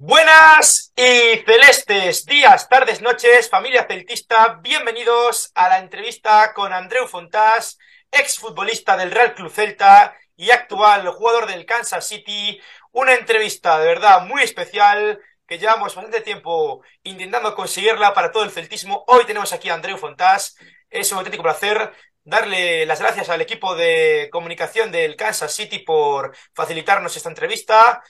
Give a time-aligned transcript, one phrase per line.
[0.00, 7.80] Buenas y celestes días, tardes, noches, familia celtista, bienvenidos a la entrevista con Andreu Fontás,
[8.12, 12.60] exfutbolista del Real Club Celta y actual jugador del Kansas City.
[12.92, 18.52] Una entrevista de verdad muy especial que llevamos bastante tiempo intentando conseguirla para todo el
[18.52, 19.02] celtismo.
[19.08, 20.56] Hoy tenemos aquí a Andreu Fontás.
[20.90, 21.92] Es un auténtico placer
[22.22, 28.00] darle las gracias al equipo de comunicación del Kansas City por facilitarnos esta entrevista.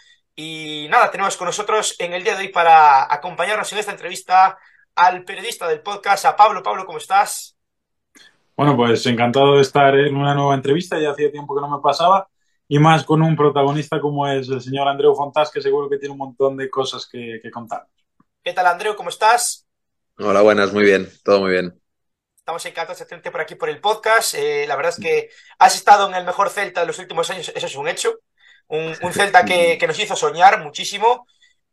[0.41, 4.57] Y nada, tenemos con nosotros en el día de hoy para acompañarnos en esta entrevista
[4.95, 6.63] al periodista del podcast, a Pablo.
[6.63, 7.57] Pablo, ¿cómo estás?
[8.57, 11.83] Bueno, pues encantado de estar en una nueva entrevista, ya hacía tiempo que no me
[11.83, 12.29] pasaba,
[12.69, 16.13] y más con un protagonista como es el señor Andreu Fontás, que seguro que tiene
[16.13, 17.89] un montón de cosas que, que contar.
[18.45, 18.95] ¿Qué tal, Andreu?
[18.95, 19.67] ¿Cómo estás?
[20.19, 21.83] Hola, buenas, muy bien, todo muy bien.
[22.37, 24.35] Estamos encantados de tenerte por aquí por el podcast.
[24.35, 27.51] Eh, la verdad es que has estado en el mejor Celta de los últimos años,
[27.53, 28.21] eso es un hecho
[29.03, 31.27] un, Celta que, nos hizo soñar muchísimo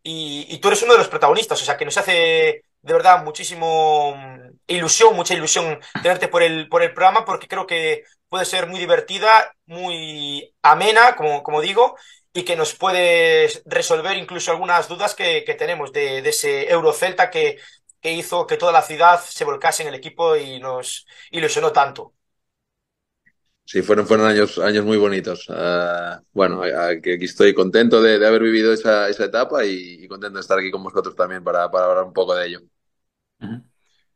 [0.04, 4.16] y, tú eres uno de los protagonistas, o sea, que nos hace de verdad muchísimo
[4.16, 8.68] mm, ilusión, mucha ilusión tenerte por el, por el programa porque creo que puede ser
[8.68, 11.96] muy divertida, muy amena, como, como digo,
[12.34, 17.58] y que nos puede resolver incluso algunas dudas que, tenemos de, de, ese Eurocelta que,
[18.02, 22.15] que hizo que toda la ciudad se volcase en el equipo y nos ilusionó tanto.
[23.66, 25.50] Sí, fueron, fueron años, años muy bonitos.
[25.50, 30.36] Uh, bueno, aquí estoy contento de, de haber vivido esa, esa etapa y, y, contento
[30.36, 32.60] de estar aquí con vosotros también para, para hablar un poco de ello.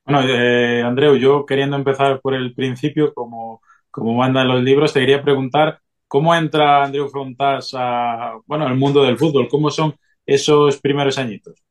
[0.06, 5.00] Bueno, eh, Andreu, yo queriendo empezar por el principio, como, como mandan los libros, te
[5.00, 9.96] quería preguntar cómo entra Andreu Frontas a, bueno, al mundo del fútbol, cómo son
[10.28, 11.64] esos primeros añitos.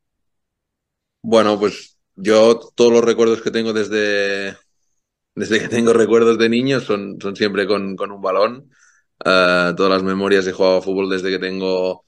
[1.22, 4.56] Bueno, pues yo todos los recuerdos que tengo desde,
[5.38, 8.70] desde que tengo recuerdos de niño son, son siempre con, con un balón.
[9.20, 12.04] Uh, todas las memorias he jugado fútbol desde que tengo,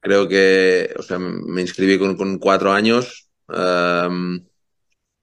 [0.00, 3.28] creo que, o sea, me inscribí con, con cuatro años.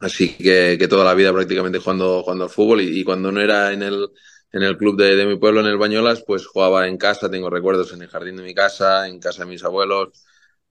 [0.03, 3.71] Así que, que, toda la vida prácticamente jugando, jugando al fútbol y, cuando no era
[3.71, 4.09] en el,
[4.51, 7.49] en el club de, de, mi pueblo, en el Bañolas, pues jugaba en casa, tengo
[7.49, 10.09] recuerdos en el jardín de mi casa, en casa de mis abuelos,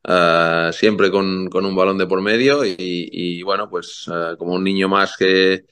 [0.04, 4.64] uh, siempre con, con, un balón de por medio y, bueno, pues uh, como un
[4.64, 5.64] niño más que,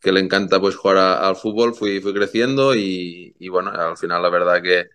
[0.00, 3.96] que le encanta pues jugar a, al fútbol, fui, fui creciendo y, y, bueno, al
[3.96, 4.86] final la verdad que,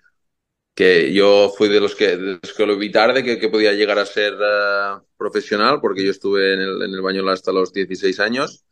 [0.73, 3.73] que yo fui de los que, de los que lo vi tarde, que, que podía
[3.73, 7.73] llegar a ser uh, profesional, porque yo estuve en el, en el Bañola hasta los
[7.73, 8.65] 16 años.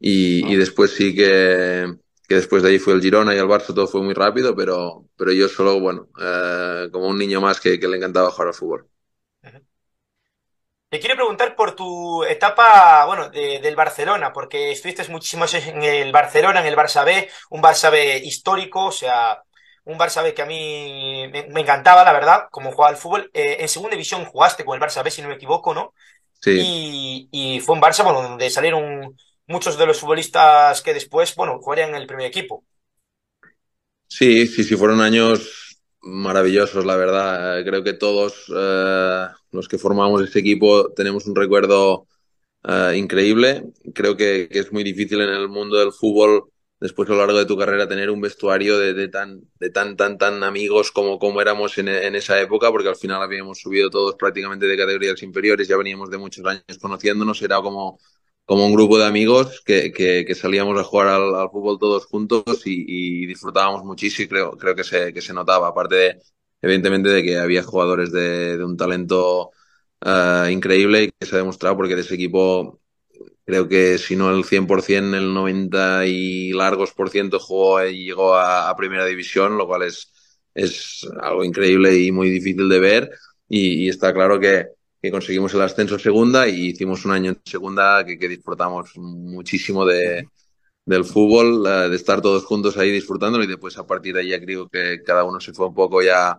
[0.00, 1.86] Y, y después sí que,
[2.28, 5.06] que después de ahí fue el Girona y el Barça, todo fue muy rápido, pero,
[5.16, 8.54] pero yo solo, bueno, uh, como un niño más que, que le encantaba jugar al
[8.54, 8.88] fútbol.
[10.90, 16.10] Te quiero preguntar por tu etapa, bueno, de, del Barcelona, porque estuviste muchísimos en el
[16.12, 19.42] Barcelona, en el Barça B, un Barça B histórico, o sea,
[19.84, 23.30] un Barça B que a mí me, me encantaba, la verdad, como jugaba al fútbol.
[23.34, 25.92] Eh, en segunda división jugaste con el Barça B, si no me equivoco, ¿no?
[26.40, 26.50] Sí.
[26.52, 29.14] Y, y fue un Barça, bueno, donde salieron
[29.46, 32.64] muchos de los futbolistas que después, bueno, jugarían en el primer equipo.
[34.06, 35.67] Sí, sí, sí, fueron años
[36.02, 37.64] maravillosos, la verdad.
[37.64, 42.06] Creo que todos eh, los que formamos este equipo tenemos un recuerdo
[42.64, 43.64] eh, increíble.
[43.94, 46.50] Creo que, es muy difícil en el mundo del fútbol,
[46.80, 49.96] después a lo largo de tu carrera, tener un vestuario de, de tan, de tan,
[49.96, 53.90] tan, tan amigos como, como éramos en, en, esa época, porque al final habíamos subido
[53.90, 57.98] todos prácticamente de categorías inferiores, ya veníamos de muchos años conociéndonos, era como
[58.48, 63.26] como un grupo de amigos que, que, salíamos a jugar al, fútbol todos juntos y,
[63.26, 66.22] disfrutábamos muchísimo y creo, creo que, se, que se notaba, aparte de,
[66.62, 69.50] evidentemente, de que había jugadores de, de un talento
[70.00, 72.80] uh, increíble y que se ha demostrado porque de ese equipo
[73.44, 78.34] creo que si no el 100%, el 90 y largos por ciento jugó y llegó
[78.34, 80.10] a, primera división, lo cual es,
[80.54, 83.10] es algo increíble y muy difícil de ver.
[83.46, 88.04] Y está claro que que conseguimos el ascenso segunda y hicimos un año en segunda
[88.04, 90.28] que, disfrutamos muchísimo de,
[90.84, 94.40] del fútbol, de estar todos juntos ahí disfrutándolo y después a partir de ahí ya
[94.40, 96.38] creo que cada uno se fue un poco ya,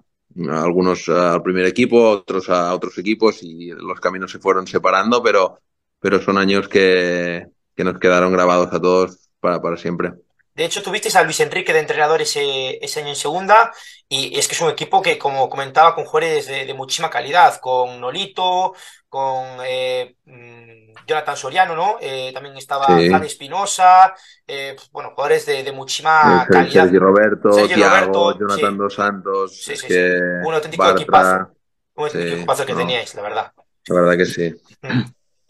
[0.49, 5.59] algunos al primer equipo, otros a otros equipos y los caminos se fueron separando, pero,
[5.99, 7.45] pero son años que,
[7.75, 10.13] que nos quedaron grabados a todos para, para siempre.
[10.59, 13.71] De hecho, tuvisteis a Luis Enrique de entrenador ese, ese, año en segunda,
[14.09, 17.61] y es que es un equipo que, como comentaba, con jugadores de, de muchísima calidad,
[17.61, 18.73] con Nolito,
[19.07, 21.95] con eh, mm, Jonathan Soriano, ¿no?
[22.01, 23.07] Eh, también estaba sí.
[23.07, 24.13] Juan Espinosa,
[24.45, 26.83] eh, bueno, jugadores de, de muchísima sí, calidad.
[26.83, 28.77] Sergio Roberto, Sergio Thiago, Roberto, Jonathan sí.
[28.77, 30.11] Dos Santos, sí, sí, que
[30.43, 31.55] un auténtico Bartra, equipazo,
[31.95, 33.53] un auténtico equipazo que no, teníais, la verdad.
[33.87, 34.53] La verdad que sí.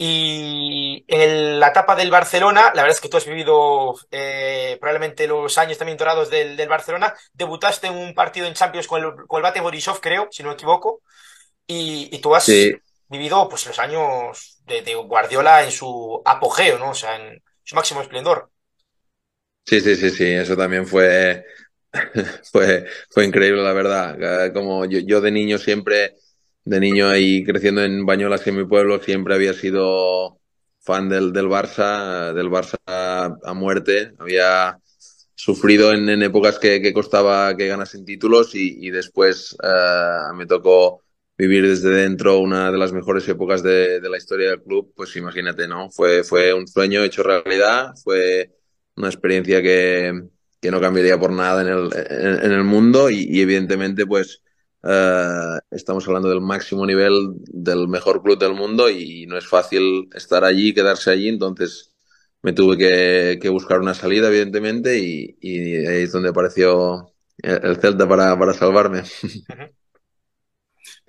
[0.02, 5.28] Y en la etapa del Barcelona, la verdad es que tú has vivido eh, probablemente
[5.28, 7.14] los años también dorados del, del, Barcelona.
[7.34, 10.50] Debutaste en un partido en Champions con el, con el Bate Borisov, creo, si no
[10.50, 11.02] me equivoco.
[11.68, 12.74] Y, y tú has, sí.
[13.10, 16.92] vivido pues los años de, de Guardiola en su apogeo, ¿no?
[16.92, 18.50] O sea, en su máximo esplendor.
[19.66, 21.46] Sí, sí, sí, sí, eso también fue,
[22.52, 24.54] fue, fue increíble, la verdad.
[24.54, 26.16] Como yo, yo de niño siempre,
[26.70, 30.40] de niño ahí creciendo en Bañolas, en mi pueblo, siempre había sido
[30.80, 34.14] fan del, del Barça, del Barça a muerte.
[34.20, 34.80] Había
[35.34, 41.02] sufrido en, épocas que, que, costaba que ganasen títulos y, después uh, me tocó
[41.36, 45.68] vivir desde dentro una de las mejores épocas de, la historia del club, pues imagínate,
[45.68, 45.90] ¿no?
[45.90, 48.52] Fue, fue un sueño hecho realidad, fue
[48.96, 50.22] una experiencia que,
[50.62, 51.90] que no cambiaría por nada en el,
[52.44, 54.44] en, el mundo y, evidentemente pues
[54.84, 57.14] uh, estamos hablando del máximo nivel
[57.46, 61.94] del mejor club del mundo y no es fácil estar allí, quedarse allí, entonces
[62.42, 68.08] me tuve que, buscar una salida evidentemente y, y, ahí es donde apareció el Celta
[68.08, 69.04] para, para salvarme.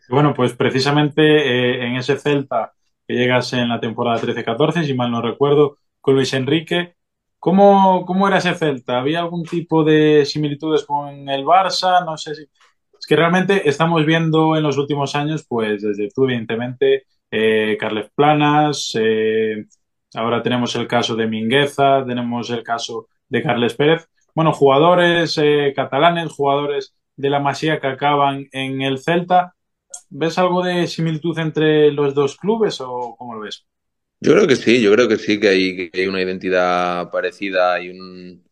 [0.08, 2.72] Bueno, pues precisamente eh, en ese Celta
[3.06, 6.96] que llegas en la temporada 13-14, si mal no recuerdo, con Luis Enrique,
[7.40, 8.98] ¿Cómo, ¿Cómo, era ese Celta?
[8.98, 12.04] ¿Había algún tipo de similitudes con el Barça?
[12.04, 12.44] No sé si...
[13.10, 18.92] Que realmente estamos viendo en los últimos años, pues desde tú, evidentemente, eh, Carles Planas,
[18.94, 19.64] eh,
[20.14, 24.06] ahora tenemos el caso de Mingueza, tenemos el caso de Carles Pérez.
[24.32, 29.56] Bueno, jugadores eh, catalanes, jugadores de la Masía que acaban en el Celta.
[30.08, 33.66] ¿Ves algo de similitud entre los dos clubes o cómo lo ves?
[34.20, 38.44] Yo creo que sí, yo creo que sí, que hay, una identidad parecida, hay un,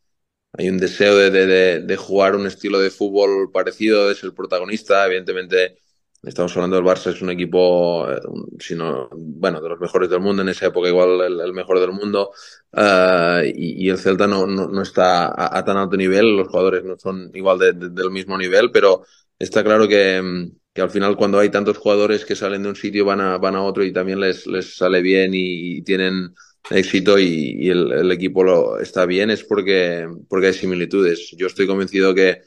[0.53, 5.07] hay un deseo de, de, de, jugar un estilo de fútbol parecido, de ser protagonista.
[5.07, 5.79] Evidentemente,
[6.23, 8.21] estamos hablando del Barça, es un equipo, eh,
[8.59, 12.31] sino, bueno, de los mejores del mundo, en esa época igual el, mejor del mundo,
[12.73, 16.99] uh, y, el Celta no, no, no está a, tan alto nivel, los jugadores no
[16.99, 19.05] son igual de, del mismo nivel, pero
[19.39, 23.05] está claro que que al final cuando hay tantos jugadores que salen de un sitio
[23.05, 26.37] van a, van a otro y también les, les sale bien y tienen
[26.71, 31.31] éxito y, el, equipo lo, está bien es porque, porque hay similitudes.
[31.37, 32.43] Yo estoy convencido que,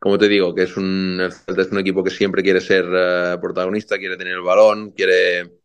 [0.00, 3.98] como te digo, que es un, es un equipo que siempre quiere ser uh, protagonista,
[3.98, 5.58] quiere tener el balón, quiere,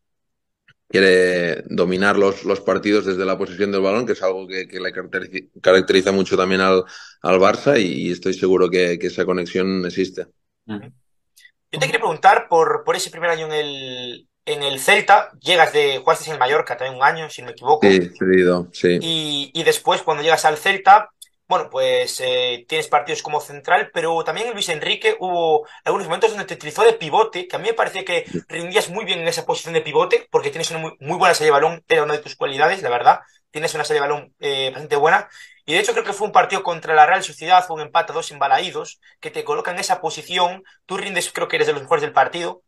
[0.88, 4.80] quiere dominar los, los partidos desde la posesión del balón, que es algo que, que
[4.80, 6.84] le caracteriza, caracteriza, mucho también al,
[7.22, 10.28] al Barça y, estoy seguro que, que, esa conexión existe.
[10.66, 15.74] Yo te quería preguntar por, por ese primer año en el, en el Celta, llegas
[15.74, 17.88] de, jugaste en el Mallorca también un año, si no me equivoco.
[17.88, 18.98] Sí, cedido, sí.
[19.02, 21.10] Y, y después, cuando llegas al Celta,
[21.48, 26.46] bueno, pues eh, tienes partidos como central, pero también Luis Enrique hubo algunos momentos donde
[26.46, 29.46] te utilizó de pivote, que a mí me parecía que rindías muy bien en esa
[29.46, 32.20] posición de pivote, porque tienes una muy, muy buena salida de balón, era una de
[32.20, 33.20] tus cualidades, la verdad.
[33.52, 35.30] Tienes una salida de balón eh, bastante buena.
[35.66, 38.12] Y de hecho creo que fue un partido contra la Real Sociedad, fue un empate
[38.12, 41.74] a dos embalaídos, que te coloca en esa posición, tú rindes, creo que eres de
[41.74, 42.64] los mejores del partido.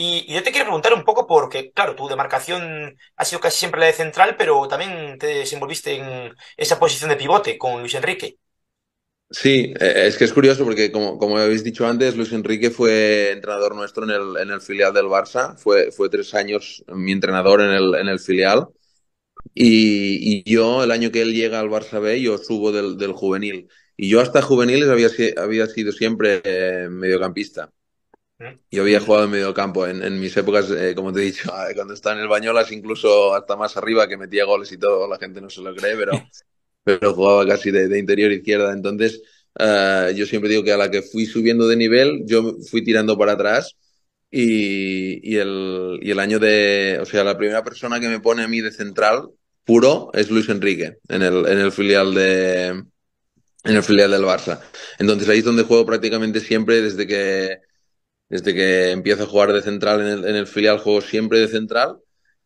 [0.00, 3.80] Y, yo te quiero preguntar un poco porque, claro, tu demarcación ha sido casi siempre
[3.80, 8.38] la de central, pero también te desenvolviste en esa posición de pivote con Luis Enrique.
[9.28, 13.74] Sí, es que es curioso porque, como, como habéis dicho antes, Luis Enrique fue entrenador
[13.74, 17.70] nuestro en el, en el filial del Barça, fue, fue tres años mi entrenador en
[17.70, 18.68] el, en el filial.
[19.52, 23.12] Y, y, yo, el año que él llega al Barça B, yo subo del, del
[23.12, 23.68] juvenil.
[23.96, 27.72] Y yo hasta juveniles había, había sido siempre eh, mediocampista.
[28.70, 31.94] Yo había jugado en mediocampo en, en mis épocas, eh, como te he dicho, cuando
[31.94, 35.40] estaba en el Bañolas, incluso hasta más arriba, que metía goles y todo, la gente
[35.40, 36.12] no se lo cree, pero,
[36.84, 38.72] pero jugaba casi de, de interior izquierda.
[38.72, 39.22] Entonces,
[39.58, 43.18] uh, yo siempre digo que a la que fui subiendo de nivel, yo fui tirando
[43.18, 43.76] para atrás
[44.30, 48.42] y, y, el, y el año de, o sea, la primera persona que me pone
[48.44, 49.30] a mí de central
[49.64, 52.86] puro es Luis Enrique en el, en el filial de, en
[53.64, 54.60] el filial del Barça.
[54.98, 57.58] Entonces ahí es donde juego prácticamente siempre desde que,
[58.28, 61.48] desde que empiezo a jugar de central en el, en el filial juego siempre de
[61.48, 61.98] central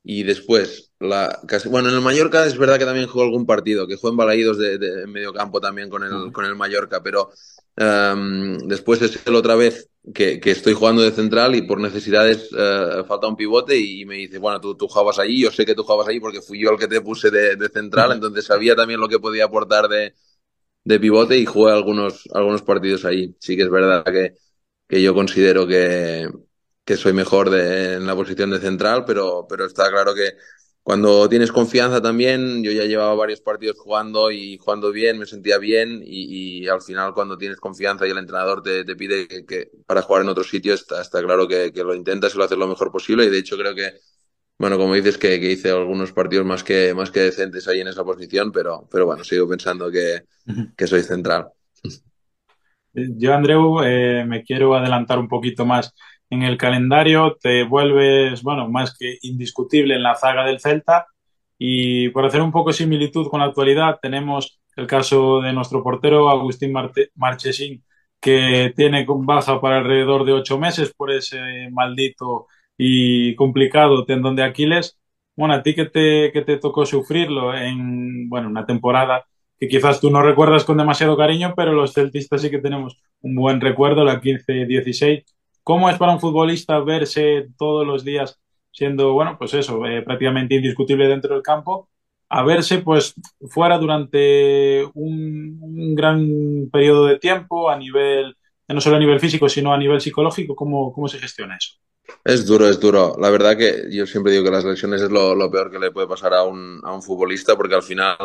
[0.04, 3.86] y después la casi, bueno en el Mallorca es verdad que también juego algún partido
[3.86, 6.32] que juego en Balaídos de, de, en medio campo también con el, uh -huh.
[6.32, 7.30] con el Mallorca pero
[7.78, 12.50] um, después es el otra vez que, que, estoy jugando de central y por necesidades
[12.52, 15.76] uh, falta un pivote y me dice, bueno, tú, tú jugabas allí, yo sé que
[15.76, 18.74] tú jugabas allí porque fui yo el que te puse de, de central, entonces sabía
[18.74, 20.14] también lo que podía aportar de,
[20.84, 23.34] de pivote y jugué algunos, algunos partidos ahí.
[23.38, 24.34] Sí que es verdad que,
[24.88, 26.28] que yo considero que,
[26.84, 30.32] que soy mejor de, en la posición de central, pero, pero está claro que
[30.82, 35.58] cuando tienes confianza también, yo ya llevaba varios partidos jugando y jugando bien, me sentía
[35.58, 39.46] bien y, y al final cuando tienes confianza y el entrenador te, te pide que,
[39.46, 42.44] que, para jugar en otro sitio, está, está claro que, que, lo intentas y lo
[42.44, 43.92] haces lo mejor posible y de hecho creo que,
[44.58, 47.88] bueno, como dices, que, que hice algunos partidos más que, más que decentes ahí en
[47.88, 50.24] esa posición, pero, pero bueno, sigo pensando que,
[50.76, 51.48] que soy central.
[52.94, 55.94] Yo, Andreu, eh, me quiero adelantar un poquito más
[56.28, 61.06] en el calendario, te vuelves, bueno, más que indiscutible en la zaga del Celta.
[61.58, 65.82] Y por hacer un poco de similitud con la actualidad, tenemos el caso de nuestro
[65.82, 66.72] portero Agustín
[67.14, 67.84] Marchesín,
[68.20, 72.46] que tiene baja para alrededor de ocho meses por ese maldito
[72.76, 74.98] y complicado tendón de Aquiles.
[75.36, 79.24] Bueno, a ti que te, que te tocó sufrirlo en, bueno, una temporada
[79.62, 83.36] que quizás tú no recuerdas con demasiado cariño, pero los celtistas sí que tenemos un
[83.36, 85.24] buen recuerdo, la 15-16.
[85.62, 88.40] ¿Cómo es para un futbolista verse todos los días
[88.72, 91.88] siendo, bueno, pues eso, eh, prácticamente indiscutible dentro del campo,
[92.28, 93.14] a verse pues
[93.50, 99.72] fuera durante un, gran periodo de tiempo a nivel, no solo a nivel físico, sino
[99.72, 100.56] a nivel psicológico?
[100.56, 101.78] ¿Cómo, cómo se gestiona eso?
[102.24, 103.14] Es duro, es duro.
[103.20, 105.92] La verdad que yo siempre digo que las lesiones es lo, lo peor que le
[105.92, 108.16] puede pasar a un, a un futbolista porque al final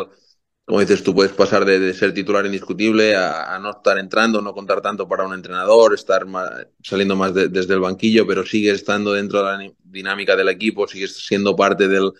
[0.68, 4.82] como dices tú, puedes pasar de, ser titular indiscutible a, no estar entrando, no contar
[4.82, 6.50] tanto para un entrenador, estar más,
[6.82, 10.86] saliendo más de, desde el banquillo, pero sigues estando dentro de la dinámica del equipo,
[10.86, 12.12] sigues siendo parte del,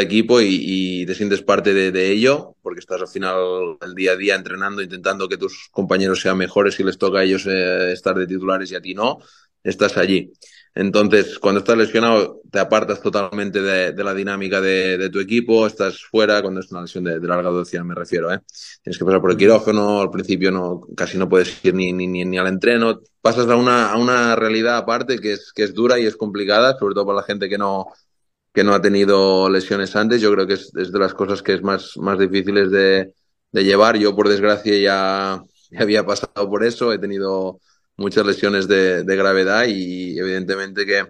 [0.00, 4.34] equipo y, te sientes parte de, ello, porque estás al final el día a día
[4.34, 8.26] entrenando, intentando que tus compañeros sean mejores y les toca a ellos eh, estar de
[8.26, 9.20] titulares y a ti no,
[9.62, 10.32] estás allí.
[10.74, 15.66] Entonces, cuando estás lesionado, te apartas totalmente de, de la dinámica de, de, tu equipo,
[15.66, 18.40] estás fuera, cuando es una lesión de, larga duración me refiero, ¿eh?
[18.82, 22.06] Tienes que pasar por el quirófano, al principio no, casi no puedes ir ni, ni,
[22.06, 25.74] ni, ni al entreno, pasas a una, a una realidad aparte que es, que es
[25.74, 27.88] dura y es complicada, sobre todo para la gente que no,
[28.54, 31.52] que no ha tenido lesiones antes, yo creo que es, es de las cosas que
[31.54, 33.14] es más, más difíciles de,
[33.52, 33.96] de llevar.
[33.98, 37.60] Yo, por desgracia, ya, ya había pasado por eso, he tenido
[38.02, 41.06] muchas lesiones de, de gravedad y evidentemente que,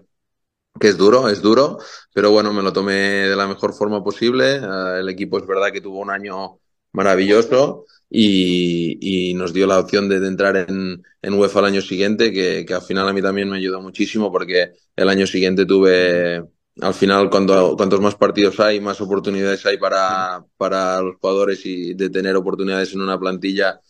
[0.78, 1.78] que, es duro, es duro,
[2.14, 2.92] pero bueno, me lo tomé
[3.28, 4.60] de la mejor forma posible.
[4.60, 6.60] Uh, el equipo es verdad que tuvo un año
[6.92, 11.80] maravilloso y, y nos dio la opción de, de entrar en, en, UEFA el año
[11.80, 15.64] siguiente, que, que, al final a mí también me ayudó muchísimo porque el año siguiente
[15.64, 16.44] tuve,
[16.80, 21.94] al final cuando, cuantos más partidos hay, más oportunidades hay para, para los jugadores y
[21.94, 23.80] de tener oportunidades en una plantilla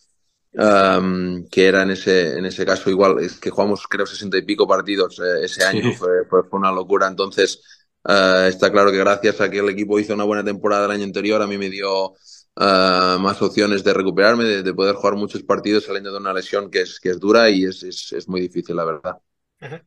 [0.54, 4.42] Um, que era en ese, en ese caso igual, es que jugamos creo sesenta y
[4.42, 5.94] pico partidos eh, ese año, sí.
[5.94, 7.06] fue, fue, fue, una locura.
[7.06, 7.62] Entonces,
[8.04, 11.04] uh, está claro que gracias a que el equipo hizo una buena temporada el año
[11.04, 15.42] anterior, a mí me dio uh, más opciones de recuperarme, de, de, poder jugar muchos
[15.42, 18.42] partidos saliendo de una lesión que es, que es dura y es, es, es muy
[18.42, 19.16] difícil, la verdad.
[19.58, 19.82] Uh -huh.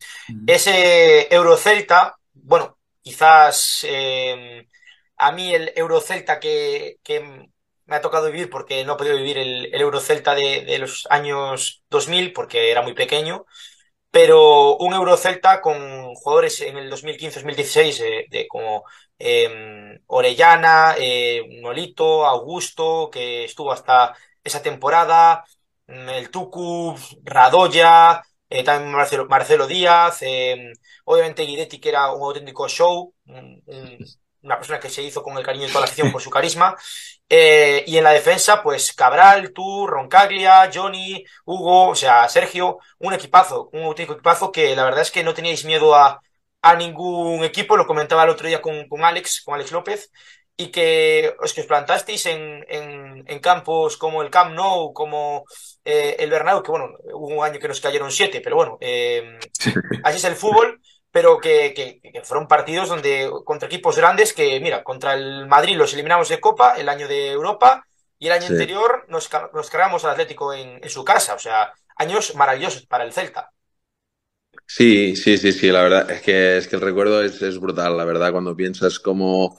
[0.48, 4.67] Ese Eurocelta, bueno, quizás eh,
[5.17, 7.50] a mí el Eurocelta que, que
[7.86, 11.84] me ha tocado vivir porque no he podido vivir el, el Eurocelta de, los años
[11.89, 13.46] 2000 porque era muy pequeño,
[14.12, 18.86] pero un Eurocelta con jugadores en el 2015-2016 eh, de como
[19.20, 25.44] eh, Orellana, eh, Nolito, Augusto, que estuvo hasta esa temporada,
[25.88, 30.72] mm, el Tucu, Radoya, eh, también Marcelo, Marcelo Díaz, eh,
[31.06, 33.98] obviamente Guidetti que era un auténtico show, un, un,
[34.44, 36.75] una persona que se hizo con el cariño de toda la afición por su carisma.
[37.27, 43.13] Eh, y en la defensa, pues Cabral, tú, Roncaglia, Johnny, Hugo, o sea, Sergio, un
[43.13, 46.20] equipazo, un auténtico equipazo que la verdad es que no teníais miedo a,
[46.62, 50.12] a ningún equipo, lo comentaba el otro día con, con Alex, con Alex López,
[50.58, 55.46] y que os que os plantasteis en, en, en, campos como el Camp Nou, como
[55.84, 59.38] eh, el Bernabéu, que bueno, hubo un año que nos cayeron siete, pero bueno, eh,
[60.03, 60.79] así es el fútbol
[61.15, 65.77] pero que, que, que, fueron partidos donde contra equipos grandes que, mira, contra el Madrid
[65.77, 67.88] los eliminamos de Copa el año de Europa
[68.19, 68.51] y el año sí.
[68.51, 73.05] anterior nos, nos cargamos al Atlético en, en, su casa, o sea, años maravillosos para
[73.05, 73.50] el Celta.
[74.67, 77.95] Sí, sí, sí, sí, la verdad es que, es que el recuerdo es, es brutal,
[77.95, 79.57] la verdad, cuando piensas como,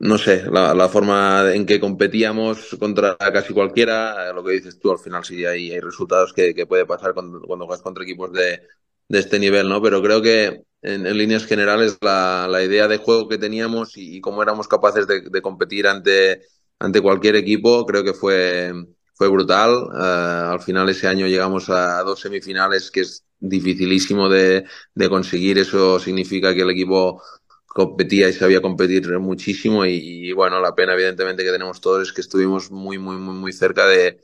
[0.00, 4.90] no sé, la, la, forma en que competíamos contra casi cualquiera, lo que dices tú,
[4.90, 8.32] al final sí hay, hay resultados que, que puede pasar cuando, cuando juegas contra equipos
[8.32, 8.60] de,
[9.08, 9.82] de este nivel, ¿no?
[9.82, 14.42] Pero creo que en, líneas generales la, la, idea de juego que teníamos y, cómo
[14.42, 16.42] éramos capaces de, de, competir ante,
[16.78, 18.72] ante cualquier equipo, creo que fue,
[19.14, 19.70] fue brutal.
[19.92, 24.64] Uh, al final ese año llegamos a dos semifinales que es dificilísimo de,
[25.08, 25.58] conseguir.
[25.58, 27.22] Eso significa que el equipo
[27.66, 32.20] competía y sabía competir muchísimo y, bueno, la pena evidentemente que tenemos todos es que
[32.22, 34.20] estuvimos muy, muy, muy, muy cerca de,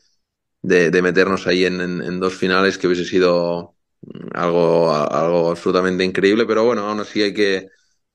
[0.62, 3.74] de, meternos ahí en, en dos finales que hubiese sido
[4.34, 7.68] algo, algo absolutamente increíble, pero bueno, aún así hay que,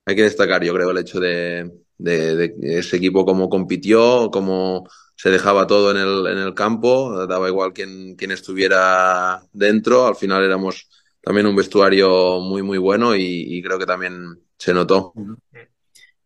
[0.05, 4.87] hay que destacar, yo creo, el hecho de, de, de ese equipo cómo compitió, cómo
[5.15, 10.15] se dejaba todo en el, en el campo, daba igual quién, quién estuviera dentro, al
[10.15, 10.89] final éramos
[11.21, 15.13] también un vestuario muy, muy bueno y, y creo que también se notó.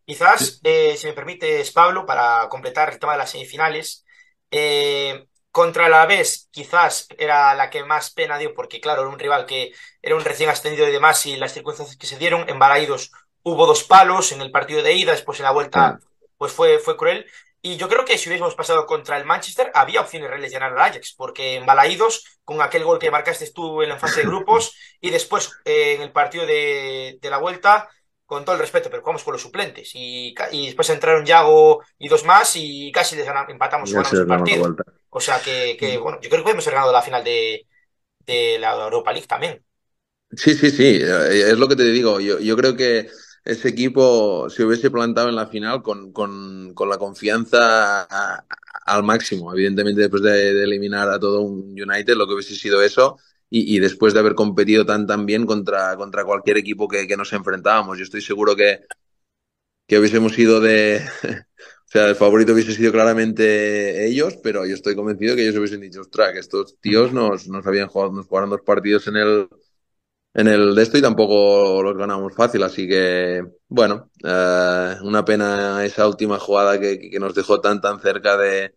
[0.06, 4.06] Quizás, eh, si me permites, Pablo, para completar el tema de las semifinales,
[4.52, 9.20] eh, contra la vez quizás era la que más pena dio, porque claro, era un
[9.20, 12.60] rival que era un recién ascendido y demás, y las circunstancias que se dieron, en
[12.60, 13.12] Balaídos
[13.44, 16.00] hubo dos palos en el partido de ida, después en la vuelta,
[16.38, 17.26] pues fue, fue cruel.
[17.62, 20.78] Y yo creo que si hubiésemos pasado contra el Manchester, había opciones reales de ganar
[20.78, 24.28] al Ajax, porque en Balaídos, con aquel gol que marcaste tú en la fase de
[24.28, 27.90] grupos, y después eh, en el partido de, de la vuelta,
[28.26, 29.92] con todo el respeto, pero jugamos con los suplentes.
[29.94, 34.28] Y, y después entraron Yago y dos más y casi les ganamos, empatamos ganamos el
[34.28, 34.76] partido.
[35.14, 37.68] O sea que, que, bueno, yo creo que podemos haber ganado la final de,
[38.26, 39.64] de, la Europa League también.
[40.32, 42.20] Sí, sí, sí, eh, es lo que te digo.
[42.20, 43.10] Yo, yo creo que
[43.46, 48.08] ese equipo se hubiese plantado en la final con, con, con la confianza
[48.86, 49.54] al máximo.
[49.54, 53.18] Evidentemente, después de, de, eliminar a todo un United, lo que hubiese sido eso,
[53.50, 57.18] y, y, después de haber competido tan tan bien contra, contra cualquier equipo que, que
[57.18, 57.98] nos enfrentábamos.
[58.00, 58.80] Yo estoy seguro que,
[59.88, 61.02] que hubiésemos ido de...
[61.94, 65.80] o sea, el favorito hubiese sido claramente ellos, pero yo estoy convencido que ellos hubiesen
[65.82, 69.48] dicho, ostras, que estos tíos nos, nos habían jugado, nos jugaron dos partidos en el,
[70.34, 75.86] en el de esto y tampoco los ganamos fácil, así que, bueno, eh, una pena
[75.86, 78.74] esa última jugada que, que nos dejó tan tan cerca de,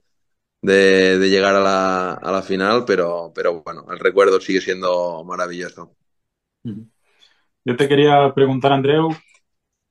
[0.62, 5.24] de, de llegar a la, a la, final, pero, pero bueno, el recuerdo sigue siendo
[5.24, 5.96] maravilloso.
[7.64, 9.10] Yo te quería preguntar, Andreu,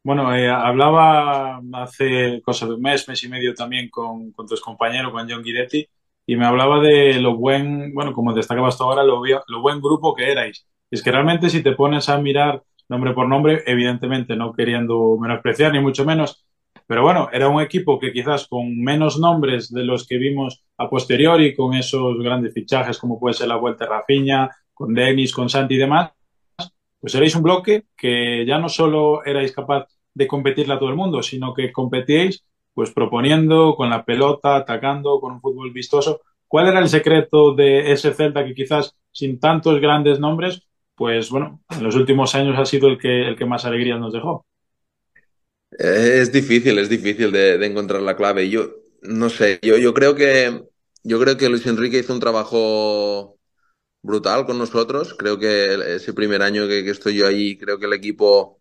[0.05, 4.55] bueno, eh, hablaba hace cosa de un mes, mes y medio también con, con tu
[4.63, 5.83] compañero, con John Guidetti,
[6.27, 10.13] y me hablaba de lo buen, bueno, como destacabas tú ahora, lo, lo buen grupo
[10.13, 10.67] que erais.
[10.91, 15.73] Es que realmente si te pones a mirar nombre por nombre, evidentemente no queriendo menospreciar
[15.73, 16.45] ni mucho menos,
[16.85, 20.87] pero bueno, era un equipo que quizás con menos nombres de los que vimos a
[20.87, 25.73] posteriori, con esos grandes fichajes como puede ser la Vuelta Rafiña, con Denis, con Santi
[25.73, 26.11] y demás,
[26.99, 30.95] pues erais un bloque que ya no solo erais capaz de competirle a todo el
[30.95, 32.43] mundo, sino que competíais
[32.73, 36.21] pues proponiendo, con la pelota, atacando, con un fútbol vistoso.
[36.47, 40.61] ¿Cuál era el secreto de ese Celta que quizás sin tantos grandes nombres,
[40.93, 44.11] pues bueno, en los últimos años ha sido el que, el que más alegría nos
[44.11, 44.45] dejó?
[45.71, 48.49] Es difícil, es difícil de, encontrar la clave.
[48.49, 48.67] Yo
[49.01, 50.61] no sé, yo, yo creo que
[51.03, 53.37] yo creo que Luis Enrique hizo un trabajo
[54.01, 55.13] brutal con nosotros.
[55.13, 58.59] Creo que ese primer año que, que estoy yo ahí, creo que el equipo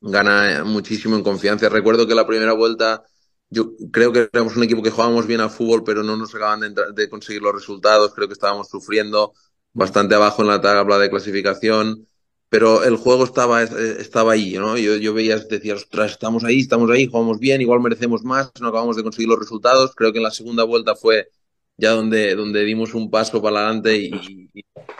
[0.00, 1.68] gana muchísimo en confianza.
[1.68, 3.02] Recuerdo que la primera vuelta
[3.48, 6.60] yo creo que éramos un equipo que jugábamos bien al fútbol, pero no nos acaban
[6.60, 8.14] de, de conseguir los resultados.
[8.14, 9.32] Creo que estábamos sufriendo
[9.72, 12.06] bastante abajo en la tabla de clasificación
[12.48, 14.52] pero el juego estaba, estaba ahí.
[14.52, 18.68] Yo, yo veía, decía, ostras, estamos ahí, estamos ahí, jugamos bien, igual merecemos más, no
[18.68, 19.94] acabamos de conseguir los resultados.
[19.94, 21.28] Creo que en la segunda vuelta fue
[21.80, 24.50] ya donde, donde dimos un paso para adelante y,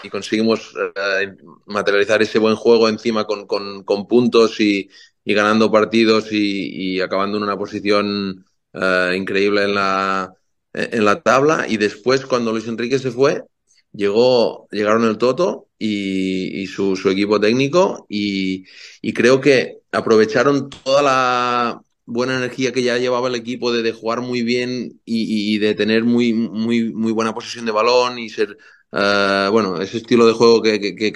[0.03, 4.89] y, conseguimos eh, materializar ese buen juego encima con, con, puntos y,
[5.25, 10.33] ganando partidos y, acabando en una posición eh, increíble en la,
[10.73, 11.67] en la tabla.
[11.69, 13.45] Y después, cuando Luis Enrique se fue,
[13.93, 18.65] llegó, llegaron el Toto y, su, su, equipo técnico y,
[19.13, 24.21] creo que aprovecharon toda la buena energía que ya llevaba el equipo de, de jugar
[24.21, 28.57] muy bien y, y, de tener muy, muy, muy buena posesión de balón y ser,
[28.93, 31.13] uh, bueno, ese estilo de juego que, que, que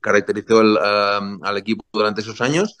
[0.00, 2.76] caracterizó el, uh, al equipo durante esos años.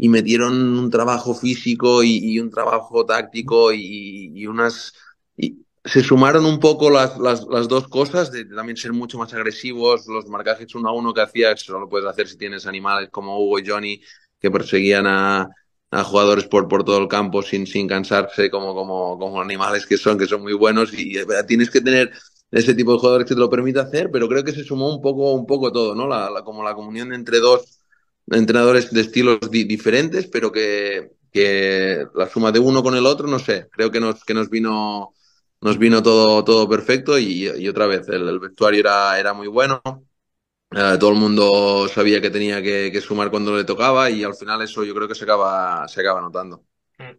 [0.00, 4.92] Y metieron un trabajo físico y, y un trabajo táctico y, y unas
[5.84, 9.32] se sumaron un poco las, las, las dos cosas, de, de, también ser mucho más
[9.32, 13.08] agresivos, los marcajes uno a uno que hacías, solo lo puedes hacer si tienes animales
[13.10, 14.00] como Hugo y Johnny
[14.38, 15.48] que perseguían a,
[15.90, 19.96] a jugadores por, por todo el campo sin, sin cansarse como, como, como animales que
[19.96, 21.14] son, que son muy buenos y,
[21.46, 22.12] tienes que tener
[22.50, 25.02] ese tipo de jugadores que te lo permite hacer, pero creo que se sumó un
[25.02, 26.06] poco, un poco todo, ¿no?
[26.06, 27.80] La, como la comunión entre dos
[28.30, 33.26] entrenadores de estilos di diferentes, pero que, que la suma de uno con el otro,
[33.26, 35.14] no sé, creo que nos, que nos vino
[35.60, 39.48] nos vino todo, todo perfecto y, y otra vez el, el, vestuario era, era muy
[39.48, 39.82] bueno.
[40.70, 44.60] Uh, todo el mundo sabía que tenía que, sumar cuando le tocaba y al final
[44.60, 46.64] eso yo creo que se acaba, se acaba notando.
[46.98, 47.12] Mm.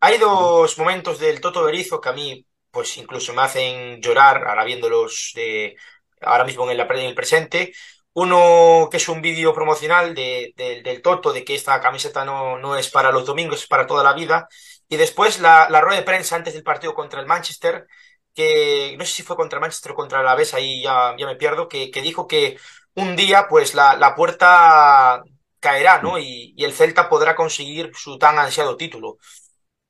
[0.00, 4.64] Hay dos momentos del Toto Berizo que a mí pues incluso me hacen llorar ahora
[4.64, 5.76] viéndolos de,
[6.20, 7.72] ahora mismo en, la, en el presente.
[8.12, 12.58] Uno que es un vídeo promocional de, de, del Toto, de que esta camiseta no,
[12.58, 14.48] no es para los domingos, es para toda la vida.
[14.88, 17.86] Y después la, la, rueda de prensa antes del partido contra el Manchester,
[18.34, 21.26] que no sé si fue contra el Manchester o contra la vez, ahí ya, ya
[21.26, 22.58] me pierdo, que, que, dijo que
[22.96, 25.22] un día pues la, la puerta
[25.60, 26.18] caerá, ¿no?
[26.18, 29.18] Y, y, el Celta podrá conseguir su tan ansiado título.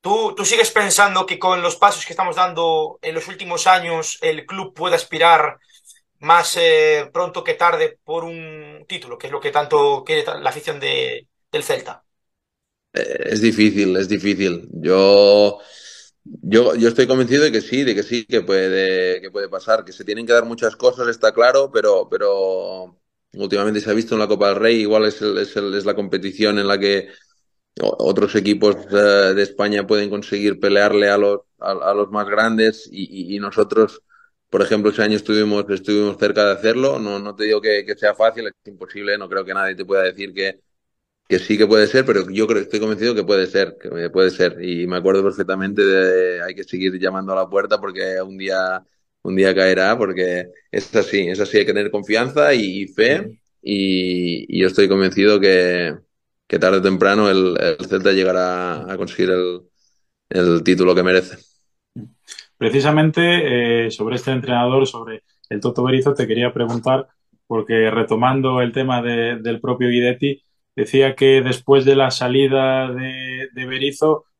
[0.01, 4.17] ¿Tú, ¿Tú sigues pensando que con los pasos que estamos dando en los últimos años
[4.21, 5.59] el club puede aspirar
[6.19, 10.49] más eh, pronto que tarde por un título, que es lo que tanto quiere la
[10.49, 12.03] afición de, del Celta?
[12.93, 14.67] Es difícil, es difícil.
[14.71, 15.59] Yo,
[16.41, 19.83] Yo, yo estoy convencido de que sí, de que sí, que puede, que puede pasar,
[19.85, 22.99] que se tienen que dar muchas cosas, está claro, pero, pero
[23.33, 25.85] últimamente se ha visto en la Copa del Rey, igual es, el, es, el, es
[25.85, 27.09] la competición en la que
[27.81, 33.37] otros equipos uh, de España pueden conseguir pelearle a los, a, los más grandes y,
[33.39, 34.01] nosotros,
[34.49, 36.99] por ejemplo, ese año estuvimos, estuvimos cerca de hacerlo.
[36.99, 40.03] No, no te digo que, sea fácil, es imposible, no creo que nadie te pueda
[40.03, 40.59] decir que,
[41.27, 44.29] que sí que puede ser, pero yo creo, estoy convencido que puede ser, que puede
[44.31, 44.63] ser.
[44.63, 48.83] Y me acuerdo perfectamente de hay que seguir llamando a la puerta porque un día,
[49.23, 53.39] un día caerá, porque es así, es así, hay que tener confianza y fe.
[53.61, 55.93] Y, y yo estoy convencido que,
[56.47, 59.61] que tarde o temprano el, el Celta llegará a conseguir el,
[60.29, 61.37] el, título que merece.
[62.57, 67.07] Precisamente eh, sobre este entrenador, sobre el Toto Berizzo, te quería preguntar,
[67.45, 70.41] porque retomando el tema de, del propio Guidetti,
[70.77, 73.95] decía que después de la salida de, de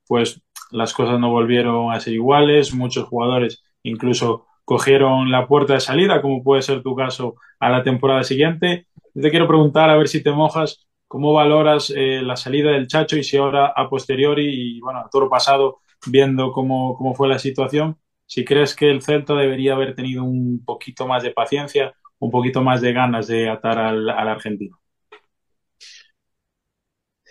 [0.08, 5.80] pues las cosas no volvieron a ser iguales, muchos jugadores incluso cogieron la puerta de
[5.80, 8.88] salida, como puede ser tu caso a la temporada siguiente.
[9.14, 13.18] Te quiero preguntar, a ver si te mojas, ¿cómo valoras eh, la salida del Chacho
[13.18, 17.40] y si ahora a posteriori y bueno, a todo pasado, viendo cómo, cómo fue la
[17.40, 22.30] situación, si crees que el Celta debería haber tenido un poquito más de paciencia, un
[22.30, 24.78] poquito más de ganas de atar al argentino?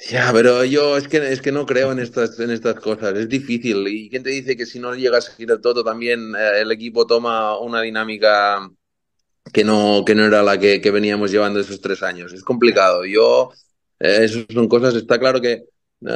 [0.04, 3.28] Ya, pero yo es que, es que no creo en estas, en estas cosas, es
[3.28, 3.86] difícil.
[3.88, 6.70] ¿Y quién te dice que si no llega a seguir el todo también eh, el
[6.70, 8.70] equipo toma una dinámica
[9.52, 12.32] que no, que no era la que, que veníamos llevando esos tres años?
[12.32, 13.04] Es complicado.
[13.06, 13.50] Yo,
[13.98, 15.64] eh, eso son cosas, está claro que
[16.00, 16.08] uh,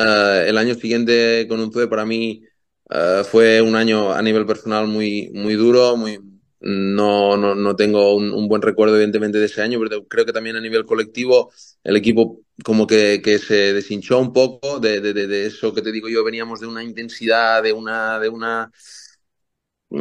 [0.47, 2.43] el año siguiente con un para mí
[2.90, 6.21] uh, fue un año a nivel personal muy, muy duro, muy,
[6.61, 10.33] no, no, no tengo un, un, buen recuerdo, evidentemente, de ese año, pero creo que
[10.33, 11.51] también a nivel colectivo
[11.83, 15.90] el equipo como que, que se deshinchó un poco de, de, de, eso que te
[15.90, 18.70] digo yo, veníamos de una intensidad, de una, de una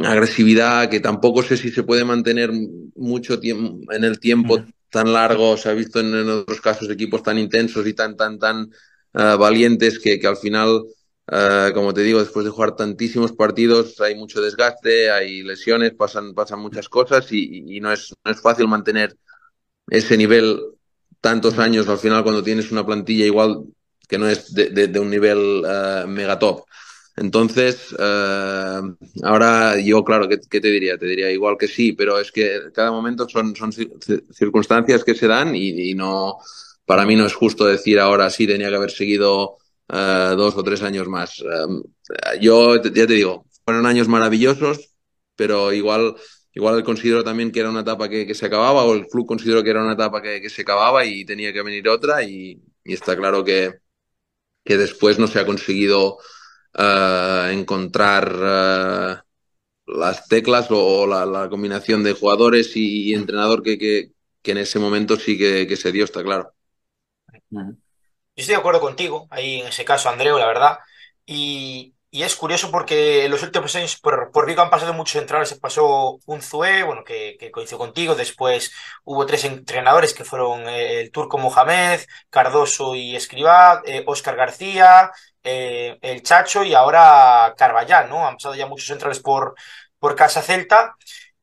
[0.04, 2.50] agresividad que tampoco sé si se puede mantener
[2.94, 5.56] mucho tiempo en el tiempo tan largo.
[5.56, 8.70] Se ha visto en, en otros casos equipos tan intensos y tan, tan, tan
[9.14, 10.84] uh, valientes que, que al final
[11.30, 16.34] Uh, como te digo, después de jugar tantísimos partidos hay mucho desgaste, hay lesiones, pasan,
[16.34, 19.16] pasan muchas cosas y, y no, es, no, es, fácil mantener
[19.88, 20.60] ese nivel
[21.20, 23.62] tantos años al final cuando tienes una plantilla igual
[24.08, 26.64] que no es de, de, un nivel uh, mega top.
[27.16, 30.98] Entonces, uh, ahora yo, claro, ¿qué, ¿qué, te diría?
[30.98, 33.70] Te diría igual que sí, pero es que cada momento son, son
[34.32, 36.38] circunstancias que se dan y, y no,
[36.86, 39.58] para mí no es justo decir ahora sí tenía que haber seguido
[39.90, 41.40] uh, dos o tres años más.
[41.40, 41.82] Um,
[42.40, 44.90] yo ya te digo, fueron años maravillosos,
[45.36, 46.16] pero igual,
[46.54, 49.62] igual considero también que era una etapa que, que se acababa, o el club consideró
[49.62, 53.16] que era una etapa que, que se acababa y tenía que venir otra, y, está
[53.16, 53.80] claro que,
[54.64, 56.18] que después no se ha conseguido
[56.78, 59.30] uh, encontrar uh,
[59.98, 65.16] las teclas o la, combinación de jugadores y, entrenador que, que, que, en ese momento
[65.16, 66.52] sí que, se dio, está claro.
[68.40, 70.78] Estoy de acuerdo contigo, ahí en ese caso, Andreu, la verdad.
[71.26, 75.50] Y, es curioso porque en los últimos años por, por han pasado muchos entrenadores.
[75.50, 78.14] Se pasó un Zue, bueno, que, que, coincidió contigo.
[78.16, 78.72] Después
[79.04, 82.00] hubo tres entrenadores que fueron eh, el turco Mohamed,
[82.30, 85.12] Cardoso y Escribá, eh, Oscar García,
[85.44, 88.26] eh, el Chacho y ahora Carballán, ¿no?
[88.26, 89.54] Han pasado ya muchos entrenadores por,
[89.98, 90.96] por Casa Celta.